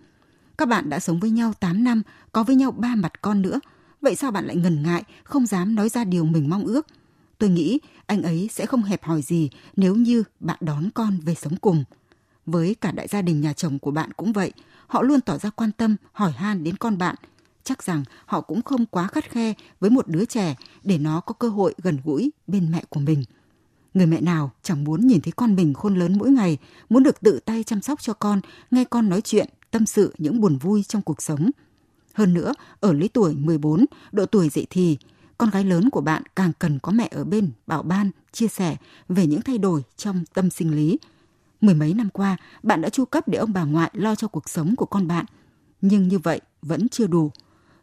Các 0.58 0.68
bạn 0.68 0.90
đã 0.90 1.00
sống 1.00 1.20
với 1.20 1.30
nhau 1.30 1.52
8 1.60 1.84
năm, 1.84 2.02
có 2.32 2.44
với 2.44 2.56
nhau 2.56 2.70
ba 2.70 2.94
mặt 2.94 3.22
con 3.22 3.42
nữa. 3.42 3.60
Vậy 4.00 4.16
sao 4.16 4.30
bạn 4.30 4.46
lại 4.46 4.56
ngần 4.56 4.82
ngại, 4.82 5.02
không 5.24 5.46
dám 5.46 5.74
nói 5.74 5.88
ra 5.88 6.04
điều 6.04 6.24
mình 6.24 6.50
mong 6.50 6.64
ước? 6.64 6.86
Tôi 7.38 7.50
nghĩ 7.50 7.80
anh 8.06 8.22
ấy 8.22 8.48
sẽ 8.52 8.66
không 8.66 8.82
hẹp 8.82 9.04
hòi 9.04 9.22
gì 9.22 9.50
nếu 9.76 9.94
như 9.94 10.24
bạn 10.40 10.58
đón 10.60 10.90
con 10.94 11.20
về 11.20 11.34
sống 11.34 11.56
cùng. 11.56 11.84
Với 12.46 12.74
cả 12.74 12.92
đại 12.92 13.08
gia 13.08 13.22
đình 13.22 13.40
nhà 13.40 13.52
chồng 13.52 13.78
của 13.78 13.90
bạn 13.90 14.12
cũng 14.12 14.32
vậy, 14.32 14.52
họ 14.86 15.02
luôn 15.02 15.20
tỏ 15.20 15.38
ra 15.38 15.50
quan 15.50 15.72
tâm, 15.72 15.96
hỏi 16.12 16.32
han 16.32 16.64
đến 16.64 16.76
con 16.76 16.98
bạn– 16.98 17.14
chắc 17.64 17.83
rằng 17.83 18.05
họ 18.27 18.40
cũng 18.40 18.62
không 18.62 18.87
quá 18.87 19.07
khắt 19.07 19.31
khe 19.31 19.55
với 19.81 19.90
một 19.90 20.09
đứa 20.09 20.24
trẻ 20.24 20.57
để 20.83 20.98
nó 20.98 21.20
có 21.20 21.33
cơ 21.33 21.48
hội 21.48 21.74
gần 21.83 21.98
gũi 22.05 22.33
bên 22.46 22.72
mẹ 22.72 22.85
của 22.88 23.00
mình. 23.00 23.24
Người 23.94 24.07
mẹ 24.07 24.20
nào 24.20 24.50
chẳng 24.62 24.85
muốn 24.85 25.07
nhìn 25.07 25.20
thấy 25.20 25.33
con 25.37 25.55
mình 25.55 25.74
khôn 25.74 25.94
lớn 25.94 26.18
mỗi 26.18 26.31
ngày, 26.31 26.59
muốn 26.88 27.03
được 27.03 27.20
tự 27.20 27.40
tay 27.44 27.64
chăm 27.64 27.81
sóc 27.81 28.03
cho 28.03 28.12
con, 28.12 28.40
nghe 28.70 28.85
con 28.85 29.09
nói 29.09 29.20
chuyện, 29.20 29.48
tâm 29.70 29.87
sự 29.87 30.14
những 30.18 30.40
buồn 30.40 30.59
vui 30.59 30.83
trong 30.83 31.03
cuộc 31.03 31.22
sống. 31.22 31.50
Hơn 32.14 32.35
nữa, 32.35 32.55
ở 32.81 32.92
lứa 32.92 33.07
tuổi 33.12 33.35
14, 33.35 33.85
độ 34.12 34.27
tuổi 34.27 34.48
dậy 34.48 34.66
thì, 34.70 34.98
con 35.38 35.50
gái 35.50 35.64
lớn 35.64 35.90
của 35.90 36.00
bạn 36.00 36.22
càng 36.37 36.53
cần 36.59 36.79
có 36.79 36.92
mẹ 36.92 37.09
ở 37.11 37.24
bên, 37.24 37.50
bảo 37.66 37.83
ban, 37.83 38.11
chia 38.33 38.48
sẻ 38.48 38.77
về 39.09 39.27
những 39.27 39.42
thay 39.42 39.59
đổi 39.59 39.83
trong 39.96 40.24
tâm 40.35 40.50
sinh 40.50 40.77
lý. 40.77 40.98
Mười 41.61 41.74
mấy 41.74 41.94
năm 41.94 42.09
qua, 42.11 42.37
bạn 42.62 42.81
đã 42.81 42.88
chu 42.88 43.05
cấp 43.05 43.29
để 43.29 43.38
ông 43.38 43.53
bà 43.53 43.64
ngoại 43.64 43.90
lo 43.92 44.14
cho 44.14 44.29
cuộc 44.29 44.48
sống 44.48 44.77
của 44.77 44.87
con 44.87 45.07
bạn. 45.07 45.24
Nhưng 45.81 46.09
như 46.09 46.18
vậy 46.18 46.40
vẫn 46.62 46.88
chưa 46.88 47.07
đủ 47.07 47.31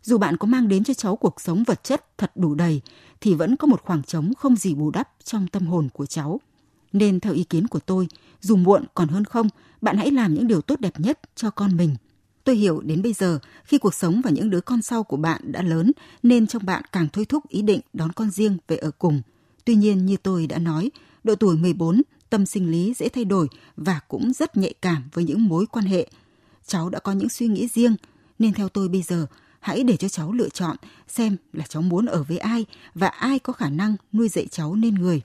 dù 0.04 0.18
bạn 0.18 0.38
có 0.38 0.48
mang 0.48 0.68
đến 0.68 0.84
cho 0.84 0.94
cháu 0.94 1.16
cuộc 1.16 1.42
sống 1.42 1.64
vật 1.64 1.84
chất 1.84 2.18
thật 2.18 2.32
đủ 2.36 2.56
đầy 2.56 2.82
thì 3.22 3.34
vẫn 3.34 3.56
có 3.56 3.68
một 3.68 3.82
khoảng 3.82 4.04
trống 4.04 4.34
không 4.38 4.56
gì 4.56 4.76
bù 4.76 4.92
đắp 4.92 5.10
trong 5.24 5.48
tâm 5.48 5.68
hồn 5.68 5.90
của 5.94 6.06
cháu. 6.06 6.40
Nên 6.94 7.20
theo 7.20 7.34
ý 7.34 7.44
kiến 7.44 7.68
của 7.68 7.80
tôi, 7.80 8.08
dù 8.42 8.56
muộn 8.56 8.86
còn 8.94 9.08
hơn 9.08 9.26
không, 9.26 9.48
bạn 9.82 9.98
hãy 9.98 10.12
làm 10.12 10.34
những 10.34 10.48
điều 10.48 10.62
tốt 10.62 10.80
đẹp 10.80 11.00
nhất 11.00 11.20
cho 11.36 11.50
con 11.50 11.78
mình. 11.78 11.96
Tôi 12.44 12.56
hiểu 12.56 12.82
đến 12.82 13.02
bây 13.02 13.14
giờ, 13.14 13.40
khi 13.64 13.78
cuộc 13.78 13.94
sống 13.94 14.22
và 14.24 14.32
những 14.32 14.50
đứa 14.50 14.62
con 14.62 14.82
sau 14.82 15.04
của 15.04 15.18
bạn 15.18 15.52
đã 15.52 15.62
lớn, 15.62 15.92
nên 16.24 16.48
trong 16.48 16.66
bạn 16.66 16.84
càng 16.92 17.08
thôi 17.14 17.26
thúc 17.26 17.50
ý 17.50 17.62
định 17.62 17.82
đón 17.94 18.12
con 18.12 18.30
riêng 18.30 18.58
về 18.68 18.78
ở 18.78 18.92
cùng. 18.92 19.22
Tuy 19.66 19.76
nhiên, 19.76 20.06
như 20.06 20.18
tôi 20.18 20.48
đã 20.48 20.58
nói, 20.60 20.92
độ 21.24 21.36
tuổi 21.36 21.58
14, 21.58 22.02
tâm 22.30 22.46
sinh 22.46 22.72
lý 22.72 22.94
dễ 22.98 23.10
thay 23.10 23.26
đổi 23.26 23.48
và 23.78 24.00
cũng 24.08 24.34
rất 24.34 24.58
nhạy 24.58 24.74
cảm 24.82 25.04
với 25.14 25.24
những 25.24 25.48
mối 25.48 25.66
quan 25.66 25.86
hệ. 25.86 26.08
Cháu 26.66 26.90
đã 26.90 27.00
có 27.00 27.12
những 27.12 27.30
suy 27.30 27.48
nghĩ 27.48 27.68
riêng, 27.68 27.96
nên 28.40 28.54
theo 28.54 28.70
tôi 28.70 28.88
bây 28.88 29.02
giờ, 29.02 29.28
hãy 29.62 29.84
để 29.84 29.98
cho 29.98 30.10
cháu 30.10 30.32
lựa 30.32 30.50
chọn 30.50 30.78
xem 31.08 31.38
là 31.54 31.66
cháu 31.70 31.82
muốn 31.82 32.06
ở 32.06 32.24
với 32.24 32.38
ai 32.38 32.66
và 32.96 33.08
ai 33.08 33.40
có 33.40 33.54
khả 33.54 33.70
năng 33.70 33.96
nuôi 34.14 34.30
dạy 34.30 34.48
cháu 34.52 34.76
nên 34.76 34.96
người. 34.96 35.22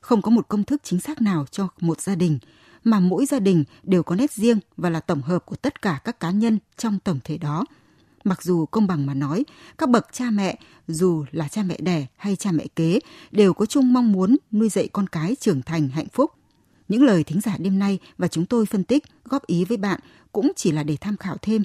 Không 0.00 0.22
có 0.22 0.30
một 0.30 0.48
công 0.48 0.64
thức 0.64 0.80
chính 0.84 1.00
xác 1.00 1.22
nào 1.22 1.46
cho 1.50 1.68
một 1.80 2.00
gia 2.00 2.14
đình, 2.14 2.38
mà 2.84 3.00
mỗi 3.00 3.26
gia 3.26 3.38
đình 3.38 3.64
đều 3.82 4.02
có 4.02 4.14
nét 4.14 4.32
riêng 4.32 4.58
và 4.76 4.90
là 4.90 5.00
tổng 5.00 5.22
hợp 5.22 5.46
của 5.46 5.56
tất 5.56 5.82
cả 5.82 6.00
các 6.04 6.20
cá 6.20 6.30
nhân 6.30 6.58
trong 6.76 6.98
tổng 6.98 7.18
thể 7.24 7.38
đó. 7.38 7.64
Mặc 8.24 8.42
dù 8.42 8.66
công 8.66 8.86
bằng 8.86 9.06
mà 9.06 9.14
nói, 9.14 9.44
các 9.78 9.88
bậc 9.88 10.06
cha 10.12 10.30
mẹ, 10.30 10.58
dù 10.88 11.24
là 11.32 11.48
cha 11.48 11.62
mẹ 11.62 11.76
đẻ 11.80 12.06
hay 12.16 12.36
cha 12.36 12.52
mẹ 12.52 12.66
kế, 12.76 12.98
đều 13.32 13.54
có 13.54 13.66
chung 13.66 13.92
mong 13.92 14.12
muốn 14.12 14.36
nuôi 14.52 14.68
dạy 14.68 14.88
con 14.92 15.06
cái 15.06 15.36
trưởng 15.40 15.62
thành 15.62 15.88
hạnh 15.88 16.08
phúc. 16.12 16.30
Những 16.88 17.02
lời 17.04 17.24
thính 17.24 17.40
giả 17.40 17.56
đêm 17.58 17.78
nay 17.78 17.98
và 18.18 18.28
chúng 18.28 18.46
tôi 18.46 18.66
phân 18.66 18.84
tích, 18.84 19.04
góp 19.24 19.46
ý 19.46 19.64
với 19.64 19.76
bạn 19.76 20.00
cũng 20.32 20.52
chỉ 20.56 20.72
là 20.72 20.82
để 20.82 20.96
tham 21.00 21.16
khảo 21.16 21.36
thêm, 21.42 21.62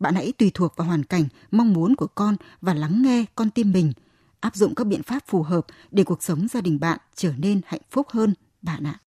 bạn 0.00 0.14
hãy 0.14 0.32
tùy 0.38 0.50
thuộc 0.54 0.76
vào 0.76 0.86
hoàn 0.86 1.04
cảnh, 1.04 1.24
mong 1.50 1.72
muốn 1.72 1.96
của 1.96 2.06
con 2.06 2.36
và 2.60 2.74
lắng 2.74 3.02
nghe 3.02 3.24
con 3.34 3.50
tim 3.50 3.72
mình. 3.72 3.92
Áp 4.40 4.54
dụng 4.54 4.74
các 4.74 4.86
biện 4.86 5.02
pháp 5.02 5.22
phù 5.26 5.42
hợp 5.42 5.66
để 5.90 6.04
cuộc 6.04 6.22
sống 6.22 6.46
gia 6.48 6.60
đình 6.60 6.80
bạn 6.80 6.98
trở 7.14 7.32
nên 7.38 7.60
hạnh 7.66 7.80
phúc 7.90 8.06
hơn, 8.10 8.34
bạn 8.62 8.86
ạ. 8.86 8.98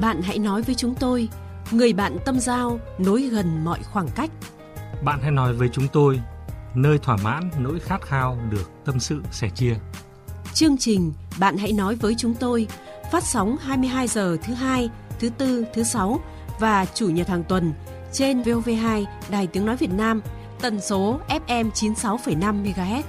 Bạn 0.00 0.22
hãy 0.22 0.38
nói 0.38 0.62
với 0.62 0.74
chúng 0.74 0.94
tôi, 1.00 1.28
người 1.70 1.92
bạn 1.92 2.16
tâm 2.24 2.40
giao 2.40 2.80
nối 2.98 3.22
gần 3.22 3.64
mọi 3.64 3.82
khoảng 3.82 4.08
cách. 4.14 4.30
Bạn 5.04 5.20
hãy 5.22 5.30
nói 5.30 5.54
với 5.54 5.68
chúng 5.72 5.88
tôi, 5.92 6.20
nơi 6.74 6.98
thỏa 6.98 7.16
mãn 7.16 7.50
nỗi 7.60 7.80
khát 7.80 8.02
khao 8.02 8.38
được 8.50 8.70
tâm 8.84 9.00
sự 9.00 9.22
sẻ 9.32 9.50
chia. 9.54 9.76
Chương 10.54 10.76
trình 10.78 11.12
Bạn 11.38 11.56
hãy 11.56 11.72
nói 11.72 11.94
với 11.94 12.14
chúng 12.18 12.34
tôi 12.34 12.66
phát 13.12 13.24
sóng 13.24 13.56
22 13.60 14.08
giờ 14.08 14.36
thứ 14.42 14.54
hai, 14.54 14.90
thứ 15.18 15.28
tư, 15.28 15.64
thứ 15.74 15.82
sáu 15.82 16.20
và 16.58 16.86
chủ 16.94 17.08
nhật 17.08 17.28
hàng 17.28 17.44
tuần 17.44 17.72
trên 18.12 18.42
VOV2 18.42 19.04
Đài 19.30 19.46
Tiếng 19.46 19.66
Nói 19.66 19.76
Việt 19.76 19.90
Nam, 19.90 20.22
tần 20.60 20.80
số 20.80 21.20
FM 21.28 21.70
96,5 21.70 22.62
MHz. 22.64 23.02